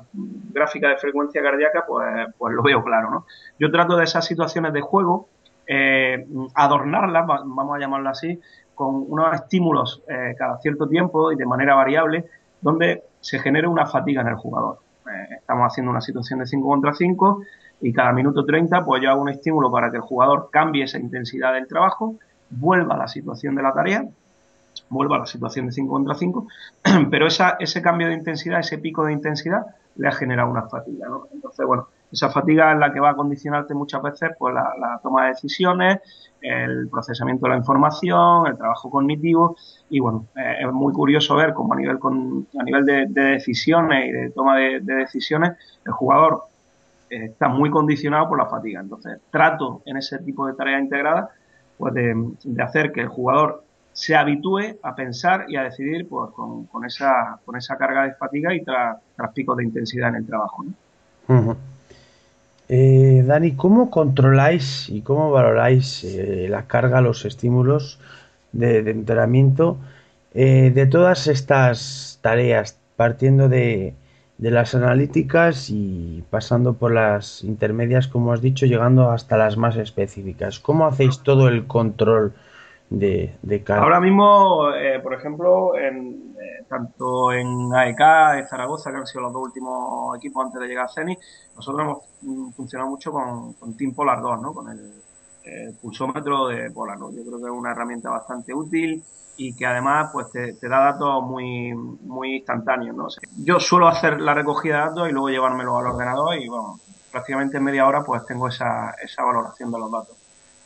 gráfica 0.54 0.88
de 0.88 0.96
frecuencia 0.96 1.42
cardíaca, 1.44 1.84
pues, 1.86 2.08
pues 2.38 2.54
lo 2.54 2.64
veo 2.64 2.82
claro, 2.82 3.12
¿no? 3.12 3.26
Yo 3.60 3.70
trato 3.70 3.98
de 3.98 4.06
esas 4.06 4.26
situaciones 4.26 4.72
de 4.72 4.80
juego 4.80 5.28
eh, 5.68 6.26
adornarla, 6.56 7.24
vamos 7.24 7.76
a 7.76 7.80
llamarla 7.80 8.12
así, 8.12 8.40
con 8.74 9.04
unos 9.12 9.36
estímulos 9.36 10.02
eh, 10.08 10.34
cada 10.38 10.60
cierto 10.60 10.88
tiempo 10.88 11.30
y 11.34 11.36
de 11.36 11.46
manera 11.46 11.76
variable, 11.76 12.24
donde 12.62 13.04
se 13.20 13.38
genere 13.40 13.68
una 13.68 13.86
fatiga 13.86 14.22
en 14.22 14.28
el 14.30 14.36
jugador. 14.36 14.87
Eh, 15.08 15.36
estamos 15.40 15.72
haciendo 15.72 15.92
una 15.92 16.02
situación 16.02 16.40
de 16.40 16.46
5 16.46 16.68
contra 16.68 16.94
5 16.94 17.42
y 17.82 17.94
cada 17.94 18.12
minuto 18.12 18.46
30 18.46 18.84
pues 18.84 19.02
yo 19.02 19.10
hago 19.10 19.22
un 19.22 19.30
estímulo 19.30 19.72
para 19.72 19.90
que 19.90 19.98
el 19.98 20.04
jugador 20.04 20.50
cambie 20.52 20.84
esa 20.84 20.98
intensidad 20.98 21.54
del 21.54 21.68
trabajo, 21.68 22.16
vuelva 22.50 22.96
a 22.96 22.98
la 22.98 23.08
situación 23.08 23.56
de 23.56 23.64
la 23.64 23.74
tarea, 23.74 24.06
vuelva 24.90 25.18
a 25.18 25.20
la 25.20 25.26
situación 25.26 25.68
de 25.68 25.72
5 25.72 25.92
contra 25.92 26.16
5, 26.16 26.48
pero 27.12 27.28
esa, 27.28 27.58
ese 27.60 27.82
cambio 27.82 28.08
de 28.08 28.14
intensidad, 28.14 28.60
ese 28.60 28.78
pico 28.78 29.06
de 29.06 29.14
intensidad, 29.14 29.66
le 29.96 30.08
ha 30.08 30.12
generado 30.12 30.50
una 30.50 30.64
fatiga. 30.64 31.08
¿no? 31.08 31.28
Entonces, 31.34 31.66
bueno, 31.66 31.88
esa 32.12 32.30
fatiga 32.30 32.74
es 32.74 32.80
la 32.80 32.94
que 32.94 33.00
va 33.00 33.12
a 33.12 33.16
condicionarte 33.16 33.74
muchas 33.74 34.02
veces 34.02 34.32
pues, 34.38 34.54
la, 34.54 35.00
toma 35.04 35.24
de 35.24 35.30
decisiones, 35.30 36.00
el 36.42 36.88
procesamiento 36.90 37.46
de 37.46 37.52
la 37.52 37.58
información, 37.58 38.48
el 38.48 38.58
trabajo 38.58 38.90
cognitivo 38.90 39.58
y 39.90 40.00
bueno, 40.00 40.26
eh, 40.36 40.58
es 40.62 40.72
muy 40.72 40.94
curioso 40.94 41.36
ver 41.36 41.54
cómo 41.54 41.74
a 41.74 41.78
nivel, 41.78 42.00
con, 42.00 42.48
a 42.58 42.64
nivel 42.64 42.86
de, 42.86 43.06
decisiones 43.08 44.08
y 44.08 44.12
de 44.12 44.30
toma 44.30 44.58
de, 44.58 44.80
decisiones 44.80 45.58
el 45.86 45.92
jugador 45.92 46.44
eh, 47.10 47.26
está 47.26 47.50
muy 47.50 47.70
condicionado 47.70 48.30
por 48.30 48.38
la 48.38 48.46
fatiga. 48.46 48.80
Entonces 48.80 49.20
trato 49.30 49.82
en 49.86 49.98
ese 49.98 50.20
tipo 50.20 50.48
de 50.48 50.54
tareas 50.54 50.82
integradas 50.82 51.30
pues 51.78 51.94
de, 51.94 52.64
hacer 52.64 52.92
que 52.92 53.02
el 53.02 53.08
jugador 53.08 53.64
se 53.92 54.16
habitúe 54.16 54.78
a 54.84 54.96
pensar 54.96 55.46
y 55.50 55.58
a 55.58 55.64
decidir 55.64 56.08
pues, 56.08 56.32
con, 56.32 56.86
esa, 56.86 57.40
con 57.44 57.58
esa 57.58 57.78
carga 57.78 58.04
de 58.04 58.14
fatiga 58.14 58.54
y 58.54 58.64
tras, 58.64 58.98
picos 59.34 59.58
de 59.58 59.64
intensidad 59.64 60.10
en 60.10 60.16
el 60.16 60.26
trabajo. 60.26 60.64
Eh, 62.70 63.24
Dani, 63.26 63.56
¿cómo 63.56 63.90
controláis 63.90 64.90
y 64.90 65.02
cómo 65.02 65.32
valoráis 65.32 66.04
eh, 66.04 66.48
la 66.50 66.68
carga, 66.68 67.00
los 67.00 67.24
estímulos 67.24 68.00
de, 68.52 68.80
entrenamiento 68.80 69.78
eh, 70.34 70.72
de 70.76 70.86
todas 70.86 71.28
estas 71.28 72.20
tareas, 72.22 72.78
partiendo 72.98 73.48
de, 73.48 73.96
las 74.40 74.76
analíticas 74.76 75.70
y 75.70 76.24
pasando 76.30 76.74
por 76.74 76.92
las 76.94 77.44
intermedias, 77.44 78.08
como 78.08 78.34
has 78.34 78.42
dicho, 78.42 78.66
llegando 78.66 79.12
hasta 79.12 79.38
las 79.38 79.56
más 79.58 79.78
específicas? 79.78 80.60
¿Cómo 80.60 80.88
hacéis 80.88 81.20
todo 81.24 81.48
el 81.48 81.68
control 81.68 82.34
de, 82.90 83.38
de? 83.42 83.64
Ahora 83.70 84.00
mismo, 84.00 84.68
por 85.04 85.14
ejemplo, 85.14 85.78
en, 85.78 86.36
tanto 86.68 87.32
en 87.32 87.74
AEK, 87.74 88.00
en 88.40 88.48
Zaragoza, 88.48 88.92
que 88.92 88.98
han 88.98 89.08
sido 89.08 89.22
los 89.22 89.34
dos 89.34 89.44
últimos 89.44 90.16
equipos 90.18 90.46
antes 90.46 90.62
de 90.62 90.68
llegar 90.68 90.86
a 90.86 90.90
CENI, 90.90 91.18
nosotros 91.56 91.82
hemos 91.82 91.98
mm, 92.22 92.52
funcionado 92.52 92.90
mucho 92.90 93.12
con, 93.12 93.78
Team 93.78 93.94
Polar 93.94 94.22
2, 94.22 94.42
¿no? 94.42 94.54
Con 94.54 94.70
el, 94.70 95.04
pulsómetro 95.82 96.48
de 96.50 96.70
Polar, 96.72 96.98
Yo 97.00 97.24
creo 97.24 97.38
que 97.38 97.46
es 97.46 97.52
una 97.52 97.72
herramienta 97.72 98.10
bastante 98.10 98.54
útil 98.54 99.02
y 99.38 99.56
que 99.56 99.66
además 99.66 100.10
pues 100.12 100.30
te, 100.30 100.68
da 100.68 100.92
datos 100.92 101.24
muy 101.24 101.74
muy 101.74 102.36
instantáneos, 102.36 102.94
¿no? 102.98 103.08
yo 103.38 103.58
suelo 103.58 103.88
hacer 103.88 104.20
la 104.20 104.34
recogida 104.34 104.76
de 104.76 104.86
datos 104.88 105.10
y 105.10 105.14
luego 105.14 105.30
llevármelo 105.30 105.78
al 105.78 105.86
ordenador 105.86 106.36
y 106.36 106.50
bueno, 106.50 106.80
prácticamente 107.14 107.56
en 107.56 107.64
media 107.64 107.88
hora 107.88 108.04
pues 108.04 108.26
tengo 108.26 108.50
esa, 108.50 108.94
esa 109.02 109.24
valoración 109.24 109.72
de 109.72 109.80
los 109.80 109.90
datos. 109.90 110.18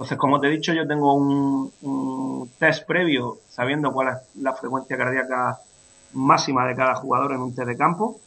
Entonces, 0.01 0.17
como 0.17 0.39
te 0.39 0.47
he 0.47 0.49
dicho, 0.49 0.73
yo 0.73 0.87
tengo 0.87 1.13
un, 1.13 1.71
un 1.83 2.49
test 2.57 2.87
previo 2.87 3.37
sabiendo 3.49 3.93
cuál 3.93 4.07
es 4.07 4.41
la 4.41 4.51
frecuencia 4.53 4.97
cardíaca 4.97 5.59
máxima 6.13 6.65
de 6.65 6.75
cada 6.75 6.95
jugador 6.95 7.33
en 7.33 7.41
un 7.41 7.53
test 7.53 7.67
de 7.67 7.77
campo 7.77 8.19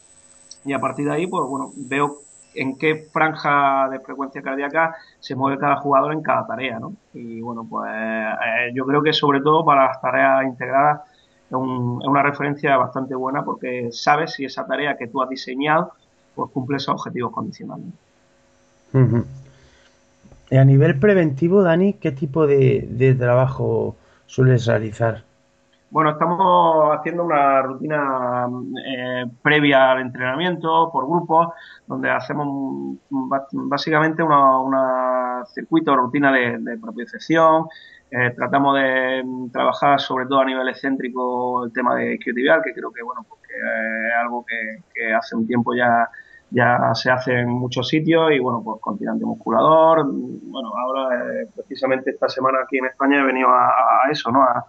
y 0.64 0.72
a 0.72 0.78
partir 0.78 1.06
de 1.06 1.14
ahí, 1.14 1.26
pues 1.26 1.44
bueno, 1.48 1.72
veo 1.74 2.18
en 2.54 2.78
qué 2.78 3.08
franja 3.12 3.88
de 3.88 3.98
frecuencia 3.98 4.40
cardíaca 4.40 4.94
se 5.18 5.34
mueve 5.34 5.58
cada 5.58 5.74
jugador 5.78 6.12
en 6.12 6.22
cada 6.22 6.46
tarea, 6.46 6.78
¿no? 6.78 6.92
Y 7.12 7.40
bueno, 7.40 7.66
pues 7.68 7.90
eh, 7.92 8.70
yo 8.72 8.86
creo 8.86 9.02
que 9.02 9.12
sobre 9.12 9.40
todo 9.40 9.64
para 9.64 9.88
las 9.88 10.00
tareas 10.00 10.44
integradas 10.44 11.00
es, 11.50 11.56
una 11.56 12.22
referencia 12.22 12.76
bastante 12.76 13.16
buena 13.16 13.44
porque 13.44 13.88
sabes 13.90 14.34
si 14.34 14.44
esa 14.44 14.64
tarea 14.64 14.96
que 14.96 15.08
tú 15.08 15.20
has 15.20 15.28
diseñado 15.28 15.90
pues 16.36 16.52
cumple 16.52 16.76
esos 16.76 16.94
objetivos 16.94 17.32
condicionales. 17.32 17.86
A 20.50 20.64
nivel 20.64 20.98
preventivo, 20.98 21.62
Dani, 21.62 21.94
¿qué 21.94 22.12
tipo 22.12 22.46
de, 22.46 23.16
trabajo 23.18 23.96
sueles 24.26 24.66
realizar? 24.66 25.22
Bueno, 25.90 26.10
estamos 26.10 26.98
haciendo 26.98 27.24
una 27.24 27.62
rutina 27.62 28.48
eh, 28.84 29.26
previa 29.42 29.92
al 29.92 30.00
entrenamiento 30.00 30.90
por 30.92 31.06
grupos, 31.06 31.48
donde 31.86 32.10
hacemos 32.10 32.96
básicamente 33.10 34.22
una, 34.22 34.58
una 34.58 35.44
circuito, 35.46 35.94
rutina 35.94 36.32
de, 36.32 36.58
de 36.58 36.78
propiocepción. 36.78 37.66
Eh, 38.16 38.30
tratamos 38.36 38.76
de 38.76 39.24
trabajar 39.52 40.00
sobre 40.00 40.26
todo 40.26 40.38
a 40.38 40.44
nivel 40.44 40.68
excéntrico 40.68 41.64
el 41.64 41.72
tema 41.72 41.96
de 41.96 42.14
isquiotibial, 42.14 42.62
que 42.62 42.72
creo 42.72 42.92
que 42.92 43.02
bueno, 43.02 43.26
porque 43.28 43.52
es 43.52 44.14
algo 44.22 44.44
que, 44.46 45.12
hace 45.12 45.34
un 45.34 45.48
tiempo 45.48 45.74
ya 45.74 46.08
ya 46.54 46.94
se 46.94 47.10
hace 47.10 47.40
en 47.40 47.48
muchos 47.48 47.88
sitios 47.88 48.30
y 48.30 48.38
bueno, 48.38 48.62
pues 48.64 48.80
continente 48.80 49.24
musculador. 49.24 50.06
Bueno, 50.06 50.72
ahora 50.76 51.16
eh, 51.16 51.48
precisamente 51.54 52.10
esta 52.10 52.28
semana 52.28 52.60
aquí 52.64 52.78
en 52.78 52.86
España 52.86 53.20
he 53.20 53.24
venido 53.24 53.48
a, 53.48 54.08
eso, 54.10 54.30
¿no? 54.30 54.42
A, 54.42 54.64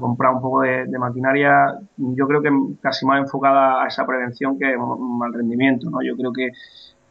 comprar 0.00 0.32
un 0.32 0.40
poco 0.40 0.60
de, 0.60 0.86
maquinaria, 0.98 1.76
yo 1.96 2.26
creo 2.28 2.40
que 2.40 2.50
casi 2.80 3.04
más 3.04 3.18
enfocada 3.18 3.82
a 3.82 3.88
esa 3.88 4.06
prevención 4.06 4.56
que 4.56 4.66
al 4.66 5.34
rendimiento, 5.34 5.90
¿no? 5.90 6.00
Yo 6.00 6.16
creo 6.16 6.32
que 6.32 6.52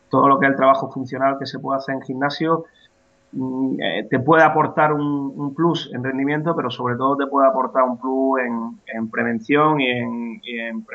todo 0.10 0.30
lo 0.30 0.40
que 0.40 0.46
es 0.46 0.52
el 0.52 0.58
trabajo 0.58 0.90
funcional 0.90 1.38
que 1.38 1.46
se 1.46 1.60
puede 1.60 1.78
hacer 1.78 1.96
en 1.96 2.02
gimnasio 2.02 2.64
te 3.32 4.20
puede 4.20 4.44
aportar 4.44 4.94
un, 4.94 5.54
plus 5.56 5.92
en 5.94 6.04
rendimiento, 6.04 6.56
pero 6.56 6.70
sobre 6.72 6.96
todo 6.96 7.16
te 7.16 7.28
puede 7.28 7.48
aportar 7.48 7.84
un 7.84 8.00
plus 8.00 8.40
en, 8.88 9.10
prevención 9.10 9.80
y 9.80 9.90
en, 9.90 10.86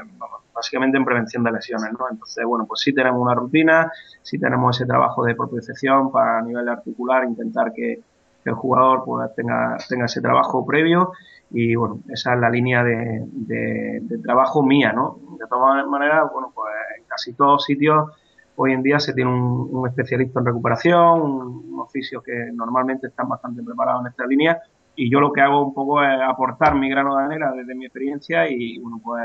básicamente 0.52 0.96
en 0.96 1.04
prevención 1.04 1.44
de 1.44 1.52
lesiones, 1.52 1.92
¿no? 1.98 2.06
Entonces, 2.10 2.44
bueno, 2.44 2.66
pues 2.66 2.80
sí 2.80 2.92
tenemos 2.92 3.20
una 3.20 3.34
rutina, 3.34 3.90
sí 4.22 4.38
tenemos 4.38 4.76
ese 4.76 4.86
trabajo 4.86 5.24
de 5.24 5.34
propiocepción 5.34 6.10
para 6.10 6.38
a 6.38 6.42
nivel 6.42 6.68
articular, 6.68 7.24
intentar 7.24 7.72
que, 7.72 8.00
el 8.44 8.52
jugador 8.52 9.04
pues, 9.06 9.34
tenga, 9.34 9.78
tenga 9.88 10.04
ese 10.04 10.20
trabajo 10.20 10.66
previo 10.66 11.12
y 11.50 11.74
bueno, 11.76 12.00
esa 12.10 12.34
es 12.34 12.40
la 12.40 12.50
línea 12.50 12.84
de, 12.84 13.22
de 13.30 14.18
trabajo 14.18 14.62
mía, 14.62 14.92
¿no? 14.92 15.18
De 15.40 15.46
todas 15.46 15.86
maneras, 15.86 16.30
bueno, 16.30 16.52
pues 16.54 16.70
en 16.98 17.04
casi 17.04 17.32
todos 17.32 17.64
sitios 17.64 18.10
Hoy 18.56 18.72
en 18.72 18.82
día 18.82 19.00
se 19.00 19.12
tiene 19.12 19.30
un, 19.30 19.86
especialista 19.88 20.40
en 20.40 20.46
recuperación, 20.46 21.20
un, 21.20 21.80
oficio 21.80 22.22
que 22.22 22.32
normalmente 22.54 23.08
están 23.08 23.28
bastante 23.28 23.62
preparados 23.62 24.02
en 24.02 24.10
esta 24.10 24.26
línea 24.26 24.58
y 24.96 25.10
yo 25.10 25.20
lo 25.20 25.32
que 25.32 25.42
hago 25.42 25.66
un 25.66 25.74
poco 25.74 26.02
es 26.02 26.18
aportar 26.26 26.74
mi 26.74 26.88
grano 26.88 27.16
de 27.16 27.24
arena 27.24 27.52
desde 27.52 27.74
mi 27.74 27.84
experiencia 27.84 28.48
y 28.48 28.78
bueno 28.78 29.00
pues 29.04 29.22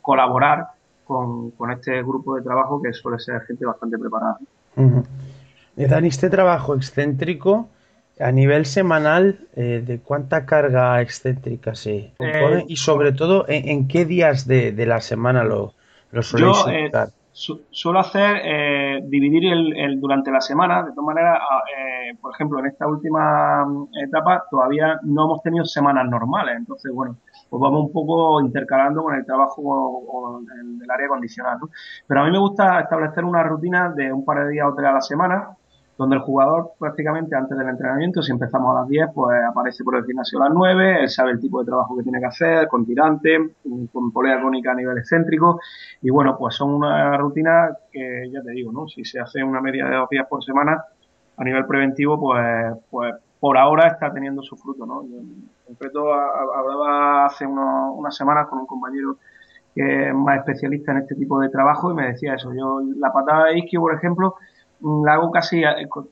colaborar 0.00 0.66
con, 1.04 1.52
este 1.70 2.02
grupo 2.02 2.34
de 2.36 2.42
trabajo 2.42 2.82
que 2.82 2.92
suele 2.92 3.18
ser 3.18 3.42
gente 3.42 3.64
bastante 3.64 3.98
preparada. 3.98 4.38
Dani, 5.76 6.08
este 6.08 6.28
trabajo 6.28 6.74
excéntrico 6.74 7.68
a 8.20 8.30
nivel 8.30 8.66
semanal, 8.66 9.38
eh, 9.54 9.82
¿de 9.84 9.98
cuánta 10.00 10.46
carga 10.46 11.00
excéntrica 11.00 11.74
se 11.74 12.12
compone? 12.16 12.60
Eh, 12.60 12.64
y 12.68 12.76
sobre 12.76 13.12
todo, 13.12 13.44
¿en, 13.48 13.88
qué 13.88 14.04
días 14.04 14.46
de, 14.46 14.74
la 14.86 15.00
semana 15.00 15.44
lo, 15.44 15.74
lo 16.10 16.22
soléis 16.22 16.58
eh, 16.68 16.90
suelo 17.32 17.98
hacer 17.98 18.40
eh, 18.44 19.00
dividir 19.04 19.52
el, 19.52 20.00
durante 20.00 20.30
la 20.30 20.40
semana, 20.40 20.82
de 20.82 20.90
todas 20.92 21.06
maneras, 21.06 21.38
eh, 21.76 22.14
por 22.20 22.34
ejemplo, 22.34 22.58
en 22.58 22.66
esta 22.66 22.86
última 22.86 23.64
mm, 23.64 23.88
etapa 24.04 24.44
todavía 24.50 25.00
no 25.02 25.24
hemos 25.24 25.42
tenido 25.42 25.64
semanas 25.64 26.08
normales, 26.08 26.56
entonces, 26.56 26.92
bueno, 26.92 27.16
pues 27.48 27.60
vamos 27.60 27.86
un 27.86 27.92
poco 27.92 28.40
intercalando 28.40 29.02
con 29.02 29.14
el 29.14 29.24
trabajo 29.24 30.40
del 30.42 30.90
área 30.90 31.08
condicional, 31.08 31.58
¿no? 31.60 31.70
Pero 32.06 32.20
a 32.20 32.24
mí 32.24 32.30
me 32.30 32.38
gusta 32.38 32.80
establecer 32.80 33.24
una 33.24 33.42
rutina 33.42 33.90
de 33.90 34.12
un 34.12 34.24
par 34.24 34.44
de 34.44 34.50
días 34.50 34.66
o 34.70 34.74
tres 34.74 34.88
a 34.88 34.92
la 34.92 35.00
semana, 35.00 35.56
donde 36.02 36.16
el 36.16 36.22
jugador 36.22 36.72
prácticamente 36.78 37.36
antes 37.36 37.56
del 37.56 37.68
entrenamiento, 37.68 38.22
si 38.22 38.32
empezamos 38.32 38.76
a 38.76 38.80
las 38.80 38.88
10, 38.88 39.08
pues 39.14 39.38
aparece 39.48 39.84
por 39.84 39.96
el 39.96 40.04
gimnasio 40.04 40.40
a 40.40 40.46
las 40.46 40.54
9, 40.54 41.02
él 41.02 41.08
sabe 41.08 41.30
el 41.30 41.40
tipo 41.40 41.60
de 41.60 41.66
trabajo 41.66 41.96
que 41.96 42.02
tiene 42.02 42.18
que 42.18 42.26
hacer, 42.26 42.66
con 42.66 42.84
tirante, 42.84 43.54
con 43.92 44.10
polea 44.10 44.42
cónica 44.42 44.72
a 44.72 44.74
nivel 44.74 44.98
excéntrico, 44.98 45.60
y 46.00 46.10
bueno, 46.10 46.36
pues 46.36 46.56
son 46.56 46.74
una 46.74 47.16
rutina 47.16 47.70
que 47.90 48.28
ya 48.32 48.42
te 48.42 48.50
digo, 48.50 48.72
¿no? 48.72 48.88
Si 48.88 49.04
se 49.04 49.20
hace 49.20 49.44
una 49.44 49.60
media 49.60 49.86
de 49.86 49.96
dos 49.96 50.08
días 50.10 50.26
por 50.28 50.42
semana, 50.42 50.84
a 51.36 51.44
nivel 51.44 51.64
preventivo, 51.66 52.18
pues, 52.20 52.74
pues 52.90 53.14
por 53.38 53.56
ahora 53.56 53.88
está 53.88 54.12
teniendo 54.12 54.42
su 54.42 54.56
fruto, 54.56 54.84
¿no? 54.86 55.02
en 55.02 55.48
concreto 55.66 56.12
hablaba 56.12 57.26
hace 57.26 57.46
unas 57.46 58.14
semanas 58.14 58.46
con 58.48 58.58
un 58.58 58.66
compañero 58.66 59.16
que 59.74 60.08
es 60.08 60.14
más 60.14 60.38
especialista 60.38 60.92
en 60.92 60.98
este 60.98 61.14
tipo 61.14 61.40
de 61.40 61.48
trabajo 61.48 61.90
y 61.90 61.94
me 61.94 62.08
decía 62.08 62.34
eso, 62.34 62.52
yo 62.52 62.80
la 62.98 63.12
patada 63.12 63.46
de 63.46 63.58
isquio, 63.58 63.80
por 63.80 63.94
ejemplo, 63.94 64.36
la 65.04 65.14
hago 65.14 65.30
casi, 65.30 65.62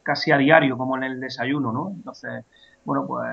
casi 0.02 0.32
a 0.32 0.38
diario, 0.38 0.76
como 0.76 0.96
en 0.96 1.04
el 1.04 1.20
desayuno, 1.20 1.72
¿no? 1.72 1.90
Entonces, 1.90 2.44
bueno, 2.84 3.06
pues 3.06 3.26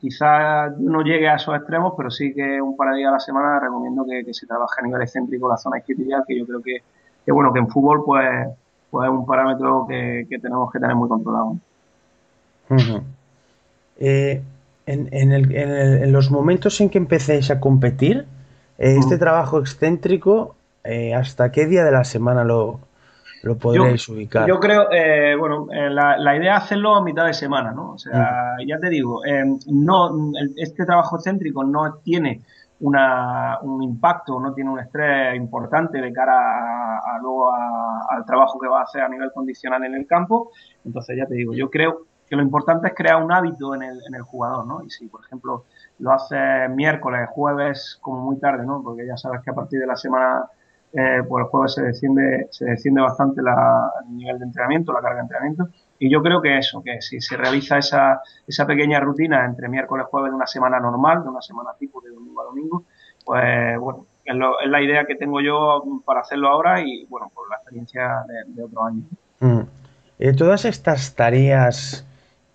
quizás 0.00 0.76
no 0.78 1.02
llegue 1.02 1.28
a 1.28 1.36
esos 1.36 1.56
extremos, 1.56 1.94
pero 1.96 2.10
sí 2.10 2.34
que 2.34 2.60
un 2.60 2.76
par 2.76 2.90
de 2.90 2.98
días 2.98 3.10
a 3.10 3.12
la 3.12 3.20
semana 3.20 3.60
recomiendo 3.60 4.04
que, 4.04 4.32
se 4.32 4.46
trabaje 4.46 4.80
a 4.80 4.84
nivel 4.84 5.02
excéntrico 5.02 5.48
la 5.48 5.56
zona 5.56 5.78
isquiotibial, 5.78 6.24
que 6.26 6.38
yo 6.38 6.46
creo 6.46 6.62
que, 6.62 6.82
que, 7.24 7.32
bueno, 7.32 7.52
que 7.52 7.60
en 7.60 7.68
fútbol 7.68 8.02
pues, 8.04 8.48
pues 8.90 9.08
es 9.08 9.10
un 9.10 9.26
parámetro 9.26 9.86
que, 9.88 10.26
tenemos 10.28 10.70
que 10.72 10.78
tener 10.78 10.96
muy 10.96 11.08
controlado. 11.08 11.56
Eh, 13.98 14.42
en, 14.86 15.08
en, 15.12 15.32
el, 15.32 15.54
en, 15.54 16.12
los 16.12 16.30
momentos 16.30 16.80
en 16.80 16.90
que 16.90 16.98
empecéis 16.98 17.50
a 17.50 17.60
competir, 17.60 18.26
eh, 18.78 18.96
este 18.98 19.16
trabajo 19.16 19.58
excéntrico, 19.58 20.54
eh, 20.84 21.14
¿hasta 21.14 21.50
qué 21.50 21.66
día 21.66 21.84
de 21.84 21.92
la 21.92 22.04
semana 22.04 22.44
lo, 22.44 22.80
lo 23.46 23.56
podréis 23.56 24.08
ubicar? 24.08 24.48
Yo 24.48 24.58
creo, 24.58 24.90
eh, 24.90 25.36
bueno, 25.36 25.68
eh, 25.72 25.88
la, 25.88 26.36
idea 26.36 26.56
es 26.56 26.64
hacerlo 26.64 26.96
a 26.96 27.02
mitad 27.02 27.26
de 27.26 27.32
semana, 27.32 27.70
¿no? 27.70 27.92
O 27.92 27.98
sea, 27.98 28.56
ya 28.66 28.78
te 28.78 28.88
digo, 28.88 29.24
eh, 29.24 29.44
no, 29.68 30.32
este 30.56 30.84
trabajo 30.84 31.18
céntrico 31.18 31.62
no 31.62 31.94
tiene 32.02 32.42
una, 32.80 33.58
un 33.62 33.82
impacto, 33.82 34.40
no 34.40 34.52
tiene 34.52 34.70
un 34.70 34.80
estrés 34.80 35.36
importante 35.36 36.00
de 36.00 36.12
cara 36.12 36.98
a, 36.98 37.18
luego 37.22 37.52
al 37.54 38.24
trabajo 38.26 38.58
que 38.58 38.68
va 38.68 38.80
a 38.80 38.82
hacer 38.82 39.02
a 39.02 39.08
nivel 39.08 39.30
condicional 39.32 39.84
en 39.84 39.94
el 39.94 40.06
campo. 40.06 40.50
Entonces, 40.84 41.16
ya 41.16 41.26
te 41.26 41.34
digo, 41.34 41.54
yo 41.54 41.70
creo 41.70 42.06
que 42.28 42.34
lo 42.34 42.42
importante 42.42 42.88
es 42.88 42.94
crear 42.94 43.22
un 43.22 43.32
hábito 43.32 43.76
en 43.76 43.84
el, 43.84 44.00
en 44.08 44.14
el 44.16 44.22
jugador, 44.22 44.66
¿no? 44.66 44.82
Y 44.82 44.90
si, 44.90 45.06
por 45.06 45.24
ejemplo, 45.24 45.64
lo 46.00 46.12
hace 46.12 46.68
miércoles, 46.70 47.28
jueves, 47.30 47.98
como 48.00 48.22
muy 48.22 48.38
tarde, 48.38 48.66
¿no? 48.66 48.82
Porque 48.82 49.06
ya 49.06 49.16
sabes 49.16 49.40
que 49.42 49.50
a 49.50 49.54
partir 49.54 49.78
de 49.78 49.86
la 49.86 49.96
semana 49.96 50.50
eh, 50.92 51.22
pues 51.28 51.44
el 51.44 51.50
jueves 51.50 51.74
se 51.74 51.82
desciende, 51.82 52.48
se 52.50 52.64
desciende 52.64 53.00
bastante 53.02 53.42
la, 53.42 53.90
el 54.04 54.16
nivel 54.16 54.38
de 54.38 54.44
entrenamiento, 54.46 54.92
la 54.92 55.00
carga 55.00 55.16
de 55.16 55.22
entrenamiento. 55.22 55.68
Y 55.98 56.10
yo 56.10 56.22
creo 56.22 56.40
que 56.40 56.58
eso, 56.58 56.82
que 56.82 57.00
si 57.00 57.20
se 57.20 57.36
realiza 57.36 57.78
esa, 57.78 58.20
esa 58.46 58.66
pequeña 58.66 59.00
rutina 59.00 59.44
entre 59.44 59.68
miércoles 59.68 60.06
y 60.06 60.10
jueves 60.10 60.30
de 60.30 60.36
una 60.36 60.46
semana 60.46 60.78
normal, 60.78 61.22
de 61.22 61.30
una 61.30 61.42
semana 61.42 61.70
tipo 61.78 62.00
de 62.00 62.10
domingo 62.10 62.40
a 62.40 62.44
domingo, 62.44 62.84
pues 63.24 63.78
bueno, 63.78 64.06
es, 64.24 64.36
la 64.36 64.82
idea 64.82 65.04
que 65.04 65.14
tengo 65.14 65.40
yo 65.40 65.82
para 66.04 66.20
hacerlo 66.20 66.48
ahora 66.48 66.80
y 66.80 67.06
bueno, 67.06 67.30
por 67.34 67.48
la 67.48 67.56
experiencia 67.56 68.24
de, 68.46 68.62
otro 68.62 68.84
año. 68.84 69.02
Mm. 69.40 69.60
Eh, 70.18 70.32
todas 70.32 70.64
estas 70.64 71.14
tareas 71.14 72.06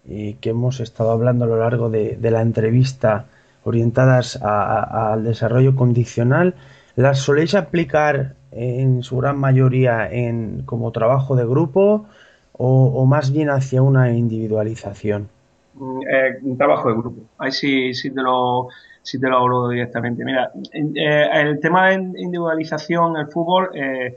eh, 0.09 0.35
que 0.41 0.49
hemos 0.49 0.79
estado 0.79 1.11
hablando 1.11 1.45
a 1.45 1.47
lo 1.47 1.57
largo 1.57 1.89
de, 1.89 2.17
la 2.21 2.41
entrevista 2.41 3.25
orientadas 3.63 4.41
al 4.41 5.23
desarrollo 5.23 5.75
condicional, 5.75 6.55
¿Las 7.01 7.17
soléis 7.17 7.55
aplicar 7.55 8.35
en 8.51 9.01
su 9.01 9.17
gran 9.17 9.35
mayoría 9.39 10.07
en 10.11 10.61
como 10.65 10.91
trabajo 10.91 11.35
de 11.35 11.45
grupo 11.45 12.05
o, 12.53 13.05
más 13.07 13.33
bien 13.33 13.49
hacia 13.49 13.81
una 13.81 14.11
individualización? 14.11 15.27
Mm, 15.73 16.01
eh, 16.07 16.55
trabajo 16.59 16.89
de 16.89 16.95
grupo. 16.95 17.21
Ahí 17.39 17.51
sí, 17.51 17.95
sí 17.95 18.11
te 18.11 18.21
lo 18.21 18.67
sí 19.01 19.19
te 19.19 19.27
lo 19.27 19.37
hablo 19.37 19.69
directamente. 19.69 20.23
Mira, 20.23 20.51
eh, 20.73 21.27
el 21.33 21.59
tema 21.59 21.89
de 21.89 21.95
individualización 21.95 23.15
en 23.15 23.21
el 23.21 23.27
fútbol 23.29 23.71
eh, 23.73 24.15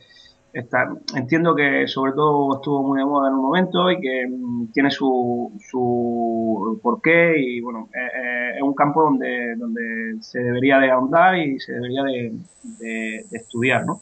entiendo 1.14 1.54
que 1.54 1.88
sobre 1.88 2.12
todo 2.12 2.56
estuvo 2.56 2.82
muy 2.82 2.98
de 2.98 3.04
moda 3.04 3.28
en 3.28 3.34
un 3.34 3.42
momento 3.42 3.90
y 3.90 4.00
que 4.00 4.26
mm, 4.28 4.72
tiene 4.72 4.90
su, 4.90 5.52
su 5.58 6.78
porqué 6.82 7.34
y 7.36 7.60
bueno, 7.60 7.88
eh, 7.92 7.98
eh, 7.98 8.56
es 8.56 8.62
un 8.62 8.74
campo 8.74 9.02
donde, 9.02 9.56
donde 9.56 10.16
se 10.20 10.38
debería 10.38 10.78
de 10.78 10.90
ahondar 10.90 11.36
y 11.36 11.58
se 11.58 11.72
debería 11.72 12.02
de, 12.04 13.24
estudiar, 13.32 13.84
¿no? 13.84 14.00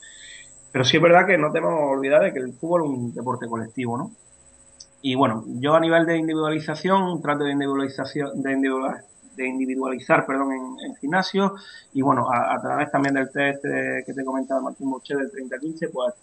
Pero 0.73 0.85
sí 0.85 0.97
es 0.97 1.03
verdad 1.03 1.27
que 1.27 1.39
no 1.39 1.51
tenemos 1.53 1.79
que 1.79 1.97
olvidar 1.97 2.23
de 2.23 2.33
que 2.33 2.39
el 2.39 2.53
fútbol 2.53 2.83
es 2.85 2.89
un 2.89 3.15
deporte 3.15 3.47
colectivo, 3.47 3.97
¿no? 3.97 4.11
Y 5.01 5.15
bueno, 5.15 5.45
yo 5.47 5.75
a 5.75 5.81
nivel 5.81 6.07
de 6.07 6.17
individualización 6.17 7.21
trato 7.23 7.45
de 7.45 7.53
individualización 7.53 8.43
de 8.43 8.53
individual, 8.53 9.03
de 9.37 9.47
individualizar 9.47 10.27
perdón, 10.27 10.53
en, 10.53 10.95
gimnasio 10.97 11.55
y 11.93 12.03
bueno, 12.03 12.29
a, 12.31 12.61
través 12.61 12.91
también 12.91 13.15
del 13.15 13.31
test 13.31 13.65
eh, 13.65 14.03
que 14.07 14.13
te 14.13 14.25
comentaba 14.25 14.61
Martín 14.61 14.89
Moche 14.89 15.17
del 15.17 15.31
30-15, 15.31 15.91
pues 15.93 16.15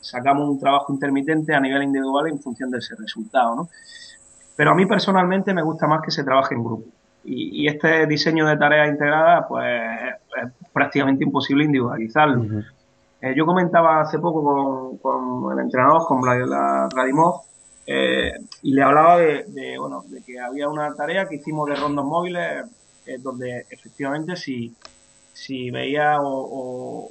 sacamos 0.00 0.48
un 0.48 0.58
trabajo 0.58 0.92
intermitente 0.92 1.54
a 1.54 1.60
nivel 1.60 1.82
individual 1.82 2.28
en 2.28 2.40
función 2.40 2.70
de 2.70 2.78
ese 2.78 2.94
resultado, 2.96 3.56
¿no? 3.56 3.68
Pero 4.56 4.70
a 4.70 4.74
mí 4.74 4.86
personalmente 4.86 5.52
me 5.52 5.62
gusta 5.62 5.86
más 5.86 6.00
que 6.02 6.10
se 6.10 6.24
trabaje 6.24 6.54
en 6.54 6.64
grupo. 6.64 6.84
Y, 7.24 7.66
este 7.66 8.06
diseño 8.06 8.46
de 8.46 8.56
tareas 8.56 8.88
integradas, 8.88 9.46
pues 9.48 9.64
es 9.66 10.52
prácticamente 10.72 11.24
imposible 11.24 11.64
individualizarlo. 11.64 12.62
Eh, 13.20 13.34
yo 13.36 13.44
comentaba 13.44 14.00
hace 14.00 14.18
poco 14.20 14.96
con, 15.02 15.52
el 15.52 15.64
entrenador, 15.64 16.06
con 16.06 16.20
Vladimir 16.20 17.32
eh, 17.86 18.32
y 18.62 18.72
le 18.72 18.82
hablaba 18.82 19.18
de, 19.18 19.78
bueno, 19.78 20.04
de 20.08 20.22
que 20.22 20.40
había 20.40 20.68
una 20.68 20.94
tarea 20.94 21.28
que 21.28 21.36
hicimos 21.36 21.68
de 21.68 21.76
rondos 21.76 22.04
móviles 22.04 22.64
eh, 23.06 23.18
donde 23.18 23.64
efectivamente 23.70 24.34
si, 24.34 24.74
si 25.32 25.70
veía 25.70 26.16
o, 26.20 27.08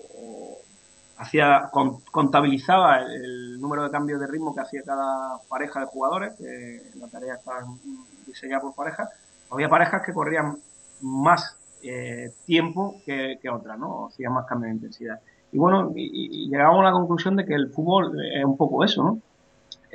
hacía 1.17 1.69
contabilizaba 2.11 2.99
el, 2.99 3.59
número 3.61 3.83
de 3.83 3.89
cambios 3.89 4.19
de 4.19 4.27
ritmo 4.27 4.53
que 4.53 4.61
hacía 4.61 4.83
cada 4.83 5.39
pareja 5.47 5.79
de 5.79 5.85
jugadores, 5.85 6.33
que 6.33 6.81
la 6.99 7.07
tarea 7.07 7.35
estaba 7.35 7.63
diseñada 8.27 8.61
por 8.61 8.75
parejas, 8.75 9.09
había 9.49 9.69
parejas 9.69 10.01
que 10.05 10.13
corrían 10.13 10.57
más 11.01 11.57
eh, 11.81 12.31
tiempo 12.45 13.01
que, 13.05 13.39
que 13.41 13.49
otras, 13.49 13.79
¿no? 13.79 14.07
Hacían 14.07 14.33
más 14.33 14.45
cambios 14.45 14.71
de 14.71 14.75
intensidad. 14.75 15.19
y 15.51 15.57
bueno, 15.57 15.93
y, 15.95 16.49
llegamos 16.49 16.81
a 16.81 16.85
la 16.85 16.91
conclusión 16.91 17.37
de 17.37 17.45
que 17.45 17.53
el 17.53 17.69
fútbol 17.69 18.19
es 18.33 18.43
un 18.43 18.57
poco 18.57 18.83
eso, 18.83 19.03
¿no? 19.03 19.21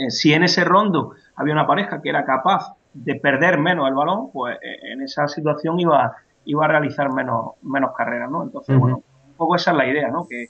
Eh, 0.00 0.10
si 0.10 0.32
en 0.32 0.44
ese 0.44 0.64
rondo 0.64 1.12
había 1.36 1.52
una 1.52 1.66
pareja 1.66 2.00
que 2.00 2.08
era 2.08 2.24
capaz 2.24 2.74
de 2.94 3.16
perder 3.16 3.58
menos 3.58 3.86
el 3.86 3.94
balón, 3.94 4.30
pues 4.32 4.56
eh, 4.62 4.92
en 4.92 5.02
esa 5.02 5.28
situación 5.28 5.78
iba, 5.78 6.16
iba 6.46 6.64
a 6.64 6.68
realizar 6.68 7.12
menos, 7.12 7.52
menos 7.62 7.90
carreras, 7.94 8.30
¿no? 8.30 8.42
Entonces, 8.42 8.78
bueno, 8.78 9.02
un 9.26 9.34
poco 9.36 9.56
esa 9.56 9.72
es 9.72 9.76
la 9.76 9.86
idea, 9.86 10.08
¿no? 10.08 10.26
Que, 10.26 10.46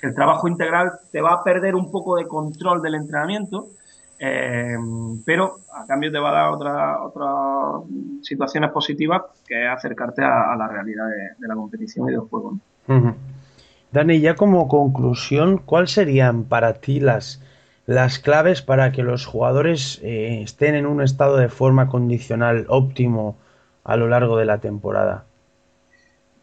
que, 0.00 0.06
el 0.06 0.14
trabajo 0.14 0.48
integral 0.48 0.92
te 1.12 1.20
va 1.20 1.34
a 1.34 1.44
perder 1.44 1.74
un 1.74 1.90
poco 1.90 2.16
de 2.16 2.26
control 2.26 2.80
del 2.80 2.94
entrenamiento, 2.94 3.68
eh, 4.18 4.74
pero 5.26 5.56
a 5.74 5.86
cambio 5.86 6.10
te 6.10 6.18
va 6.18 6.30
a 6.30 6.32
dar 6.32 6.50
otras 6.52 6.98
otra 7.02 7.26
situaciones 8.22 8.70
positivas 8.70 9.22
que 9.46 9.66
es 9.66 9.70
acercarte 9.70 10.22
a, 10.22 10.56
la 10.56 10.66
realidad 10.66 11.04
de, 11.38 11.46
la 11.46 11.54
competición 11.54 12.08
y 12.08 12.12
del 12.12 12.20
juego. 12.20 12.56
Dani, 13.92 14.20
ya 14.20 14.34
como 14.34 14.66
conclusión, 14.66 15.58
¿cuáles 15.58 15.90
serían 15.90 16.44
para 16.44 16.74
ti 16.74 17.00
las, 17.00 17.42
las 17.86 18.18
claves 18.18 18.62
para 18.62 18.92
que 18.92 19.02
los 19.02 19.26
jugadores 19.26 20.00
eh, 20.02 20.40
estén 20.42 20.74
en 20.74 20.86
un 20.86 21.02
estado 21.02 21.36
de 21.36 21.48
forma 21.48 21.88
condicional 21.88 22.64
óptimo 22.68 23.36
a 23.84 23.96
lo 23.96 24.08
largo 24.08 24.38
de 24.38 24.46
la 24.46 24.58
temporada? 24.58 25.24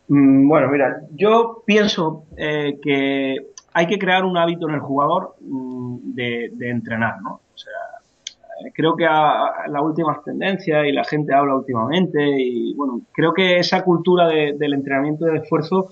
Mm, 0.08 0.48
bueno, 0.48 0.70
mira, 0.70 1.02
yo 1.16 1.64
pienso 1.66 2.26
eh, 2.38 2.78
que 2.82 3.38
hay 3.74 3.88
que 3.88 3.98
crear 3.98 4.24
un 4.24 4.38
hábito 4.38 4.68
en 4.70 4.76
el 4.76 4.82
jugador 4.82 5.36
mm, 5.40 6.14
de, 6.14 6.52
entrenar, 6.60 7.22
¿no? 7.22 7.42
O 7.54 7.58
sea, 7.58 7.72
eh, 8.64 8.72
creo 8.74 8.96
que 8.96 9.06
a, 9.06 9.68
las 9.68 9.82
últimas 9.82 10.24
tendencias 10.24 10.86
y 10.86 10.92
la 10.92 11.04
gente 11.06 11.34
habla 11.34 11.56
últimamente 11.56 12.20
y 12.38 12.74
bueno, 12.76 13.02
creo 13.14 13.34
que 13.34 13.58
esa 13.58 13.84
cultura 13.84 14.28
del 14.28 14.74
entrenamiento 14.74 15.26
de 15.26 15.38
esfuerzo 15.38 15.90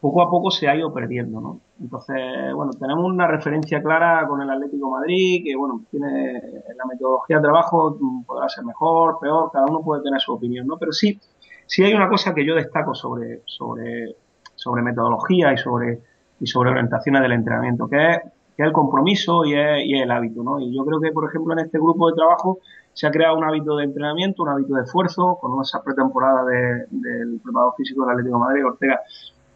poco 0.00 0.22
a 0.22 0.30
poco 0.30 0.50
se 0.50 0.68
ha 0.68 0.76
ido 0.76 0.94
perdiendo, 0.94 1.40
¿no? 1.40 1.60
Entonces, 1.80 2.52
bueno, 2.54 2.72
tenemos 2.72 3.04
una 3.04 3.28
referencia 3.28 3.80
clara 3.80 4.26
con 4.26 4.42
el 4.42 4.50
Atlético 4.50 4.90
Madrid, 4.90 5.42
que 5.44 5.54
bueno, 5.54 5.82
tiene 5.90 6.42
la 6.76 6.86
metodología 6.86 7.36
de 7.36 7.42
trabajo, 7.42 7.96
mm, 8.00 8.24
podrá 8.24 8.48
ser 8.48 8.64
mejor, 8.64 9.18
peor, 9.20 9.50
cada 9.52 9.66
uno 9.66 9.80
puede 9.82 10.02
tener 10.02 10.20
su 10.20 10.32
opinión, 10.32 10.66
¿no? 10.66 10.76
Pero 10.76 10.92
sí, 10.92 11.20
sí 11.66 11.84
hay 11.84 11.94
una 11.94 12.08
cosa 12.08 12.34
que 12.34 12.44
yo 12.44 12.56
destaco 12.56 12.94
sobre, 12.94 13.42
sobre, 13.46 14.16
sobre 14.56 14.82
metodología 14.82 15.52
y 15.52 15.58
sobre, 15.58 16.00
y 16.40 16.46
sobre 16.48 16.70
orientaciones 16.70 17.22
del 17.22 17.32
entrenamiento, 17.32 17.88
que 17.88 18.10
es, 18.10 18.18
que 18.56 18.62
es 18.62 18.66
el 18.66 18.72
compromiso 18.72 19.44
y 19.44 19.54
es, 19.54 19.86
y 19.86 19.94
el 19.94 20.10
hábito, 20.10 20.42
¿no? 20.42 20.58
Y 20.58 20.74
yo 20.76 20.84
creo 20.84 21.00
que, 21.00 21.12
por 21.12 21.28
ejemplo, 21.28 21.52
en 21.52 21.60
este 21.60 21.78
grupo 21.78 22.10
de 22.10 22.16
trabajo 22.16 22.58
se 22.92 23.06
ha 23.06 23.12
creado 23.12 23.38
un 23.38 23.44
hábito 23.44 23.76
de 23.76 23.84
entrenamiento, 23.84 24.42
un 24.42 24.48
hábito 24.48 24.74
de 24.74 24.82
esfuerzo, 24.82 25.38
con 25.40 25.62
esa 25.62 25.80
pretemporada 25.84 26.44
de, 26.44 26.86
del 26.90 27.40
preparador 27.40 27.74
físico 27.76 28.02
del 28.02 28.10
Atlético 28.10 28.40
Madrid, 28.40 28.66
Ortega, 28.66 29.00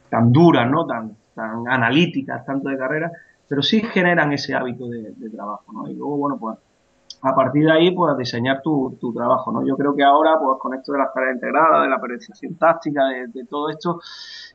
tan 0.08 0.30
duras, 0.30 0.70
¿no? 0.70 0.86
Tan, 0.86 1.16
tan 1.34 1.68
analíticas, 1.68 2.44
tanto 2.44 2.68
de 2.68 2.78
carrera, 2.78 3.10
pero 3.48 3.62
sí 3.62 3.80
generan 3.82 4.32
ese 4.32 4.54
hábito 4.54 4.88
de, 4.88 5.12
trabajo, 5.30 5.72
¿no? 5.72 5.88
Y 5.88 5.94
luego, 5.94 6.16
bueno, 6.16 6.38
pues 6.38 6.58
a 7.22 7.34
partir 7.34 7.64
de 7.64 7.72
ahí, 7.72 7.90
pues 7.92 8.16
diseñar 8.16 8.62
tu, 8.62 8.96
tu, 9.00 9.12
trabajo, 9.12 9.52
¿no? 9.52 9.64
Yo 9.64 9.76
creo 9.76 9.94
que 9.94 10.02
ahora, 10.02 10.38
pues 10.40 10.58
con 10.58 10.74
esto 10.74 10.92
de 10.92 10.98
las 10.98 11.12
tareas 11.12 11.34
integradas, 11.34 11.82
de 11.82 11.88
la 11.88 12.00
periodización 12.00 12.56
táctica, 12.56 13.04
de, 13.32 13.44
todo 13.44 13.68
esto, 13.68 14.00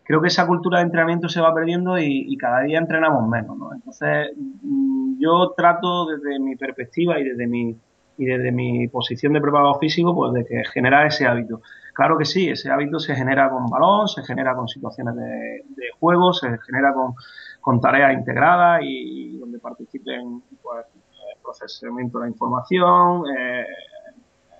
creo 0.03 0.21
que 0.21 0.27
esa 0.27 0.45
cultura 0.45 0.79
de 0.79 0.85
entrenamiento 0.85 1.29
se 1.29 1.39
va 1.39 1.53
perdiendo 1.53 1.97
y, 1.97 2.35
cada 2.37 2.61
día 2.61 2.79
entrenamos 2.79 3.27
menos, 3.29 3.57
¿no? 3.57 3.73
Entonces, 3.73 4.31
mm, 4.35 5.19
yo 5.19 5.53
trato 5.55 6.07
desde 6.07 6.39
mi 6.39 6.55
perspectiva 6.55 7.19
y 7.19 7.23
desde 7.23 7.47
mi, 7.47 7.77
y 8.17 8.25
desde 8.25 8.51
mi 8.51 8.87
posición 8.87 9.33
de 9.33 9.41
preparador 9.41 9.79
físico, 9.79 10.15
pues 10.15 10.33
de 10.33 10.45
que 10.45 10.63
generar 10.73 11.07
ese 11.07 11.25
hábito. 11.25 11.61
Claro 11.97 12.15
que 12.15 12.25
sí, 12.25 12.47
ese 12.47 12.69
hábito 12.69 12.99
se 12.99 13.15
genera 13.15 13.49
con 13.49 13.71
balón, 13.71 14.07
se 14.07 14.21
genera 14.21 14.55
con 14.55 14.67
situaciones 14.67 15.15
de, 15.15 15.63
juego, 15.99 16.31
se 16.31 16.47
genera 16.59 16.93
con, 16.93 17.81
tareas 17.81 18.13
integradas 18.13 18.81
y, 18.83 19.35
donde 19.39 19.57
participen 19.57 20.43
pues, 20.61 20.85
el 20.93 21.41
procesamiento 21.41 22.19
de 22.19 22.25
la 22.25 22.29
información, 22.29 23.23
eh, 23.35 23.65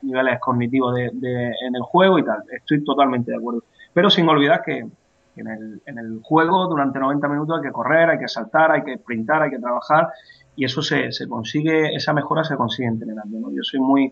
niveles 0.02 0.40
cognitivos 0.40 0.96
de, 0.96 1.06
en 1.06 1.76
el 1.76 1.82
juego 1.84 2.18
y 2.18 2.26
tal. 2.26 2.42
Estoy 2.52 2.84
totalmente 2.84 3.30
de 3.30 3.38
acuerdo. 3.38 3.66
Pero 3.94 4.10
sin 4.10 4.28
olvidar 4.28 4.64
que, 4.64 4.80
en, 4.80 5.48
el, 5.48 5.80
en 5.86 6.00
el 6.00 6.20
juego 6.24 6.66
durante 6.66 6.98
90 6.98 7.28
minutos 7.28 7.60
hay 7.60 7.68
que 7.68 7.72
correr, 7.72 8.10
hay 8.10 8.18
que 8.18 8.28
saltar, 8.28 8.72
hay 8.72 8.82
que 8.82 8.98
sprintar, 8.98 9.44
hay 9.44 9.52
que 9.52 9.60
trabajar 9.60 10.10
y 10.56 10.66
eso 10.66 10.82
se, 10.82 11.12
se 11.12 11.28
consigue, 11.28 11.94
esa 11.94 12.14
mejora 12.14 12.44
se 12.44 12.56
consigue 12.56 12.88
entrenando. 12.88 13.38
¿no? 13.38 13.52
Yo 13.52 13.62
soy 13.62 13.80
muy 13.80 14.12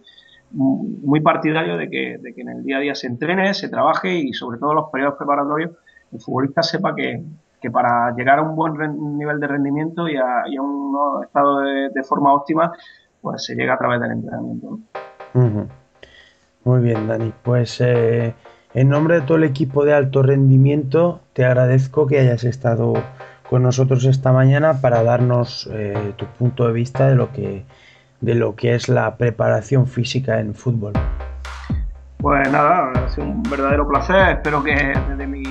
muy 0.51 1.19
partidario 1.21 1.77
de 1.77 1.89
que, 1.89 2.17
de 2.17 2.33
que 2.33 2.41
en 2.41 2.49
el 2.49 2.63
día 2.63 2.77
a 2.77 2.79
día 2.79 2.95
se 2.95 3.07
entrene, 3.07 3.53
se 3.53 3.69
trabaje 3.69 4.13
y 4.13 4.33
sobre 4.33 4.57
todo 4.57 4.73
los 4.73 4.89
periodos 4.89 5.15
preparatorios 5.17 5.71
el 6.11 6.21
futbolista 6.21 6.63
sepa 6.63 6.95
que, 6.95 7.23
que 7.61 7.71
para 7.71 8.13
llegar 8.15 8.39
a 8.39 8.41
un 8.41 8.55
buen 8.55 9.17
nivel 9.17 9.39
de 9.39 9.47
rendimiento 9.47 10.07
y 10.07 10.17
a, 10.17 10.43
un 10.61 11.23
estado 11.23 11.59
de, 11.61 12.03
forma 12.03 12.33
óptima, 12.33 12.71
pues 13.21 13.43
se 13.43 13.55
llega 13.55 13.73
a 13.73 13.77
través 13.77 13.99
del 13.99 14.11
entrenamiento. 14.11 14.79
Muy 16.63 16.81
bien, 16.81 17.07
Dani. 17.07 17.33
Pues 17.43 17.81
eh, 17.81 18.33
en 18.73 18.89
nombre 18.89 19.19
de 19.19 19.21
todo 19.21 19.37
el 19.37 19.43
equipo 19.43 19.85
de 19.85 19.93
alto 19.93 20.21
rendimiento, 20.21 21.21
te 21.33 21.45
agradezco 21.45 22.07
que 22.07 22.19
hayas 22.19 22.43
estado 22.43 22.93
con 23.49 23.63
nosotros 23.63 24.05
esta 24.05 24.31
mañana 24.31 24.81
para 24.81 25.03
darnos 25.03 25.69
eh, 25.71 26.13
tu 26.15 26.25
punto 26.25 26.67
de 26.67 26.73
vista 26.73 27.07
de 27.07 27.15
lo 27.15 27.31
que 27.31 27.65
de 28.25 28.33
lo 28.33 28.55
que 28.55 28.73
es 28.73 28.89
la 28.89 29.15
preparación 29.17 29.85
física 29.85 30.39
en 30.39 30.55
fútbol. 30.55 30.93
Pues 32.17 32.51
nada, 32.51 32.91
ha 32.91 33.09
sido 33.09 33.27
un 33.27 33.43
verdadero 33.43 33.87
placer. 33.87 34.37
Espero 34.37 34.63
que 34.63 34.73
desde 34.73 35.27
mi 35.27 35.43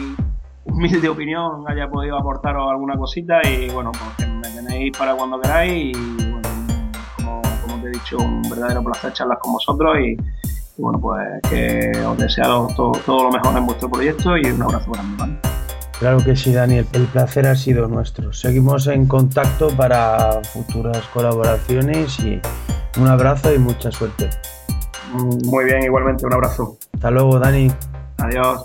humilde 0.64 1.08
opinión 1.08 1.64
haya 1.68 1.88
podido 1.88 2.18
aportaros 2.18 2.68
alguna 2.68 2.96
cosita 2.96 3.40
y 3.48 3.70
bueno, 3.70 3.92
pues 3.92 4.28
me 4.28 4.48
tenéis 4.50 4.96
para 4.98 5.14
cuando 5.14 5.40
queráis 5.40 5.96
y 5.96 6.32
bueno, 6.32 6.48
como, 7.16 7.80
te 7.80 7.86
he 7.86 7.90
dicho, 7.92 8.18
un 8.18 8.42
verdadero 8.42 8.82
placer 8.82 9.12
charlar 9.12 9.38
con 9.38 9.52
vosotros 9.52 9.96
y, 10.00 10.16
bueno, 10.76 10.98
pues 10.98 11.22
que 11.48 11.92
os 12.04 12.18
deseo 12.18 12.66
todo, 12.76 12.92
todo, 13.06 13.22
lo 13.22 13.30
mejor 13.30 13.56
en 13.56 13.66
vuestro 13.66 13.88
proyecto 13.88 14.36
y 14.36 14.46
un 14.46 14.62
abrazo 14.62 14.90
grande. 14.90 15.53
Claro 15.98 16.18
que 16.18 16.36
sí, 16.36 16.52
Daniel. 16.52 16.86
El 16.92 17.06
placer 17.06 17.46
ha 17.46 17.54
sido 17.54 17.88
nuestro. 17.88 18.32
Seguimos 18.32 18.86
en 18.88 19.06
contacto 19.06 19.68
para 19.68 20.40
futuras 20.52 21.02
colaboraciones 21.12 22.18
y 22.20 22.40
un 22.98 23.08
abrazo 23.08 23.54
y 23.54 23.58
mucha 23.58 23.90
suerte. 23.90 24.30
Muy 25.46 25.64
bien, 25.64 25.82
igualmente, 25.84 26.26
un 26.26 26.34
abrazo. 26.34 26.78
Hasta 26.92 27.10
luego, 27.10 27.38
Dani. 27.38 27.70
Adiós. 28.18 28.64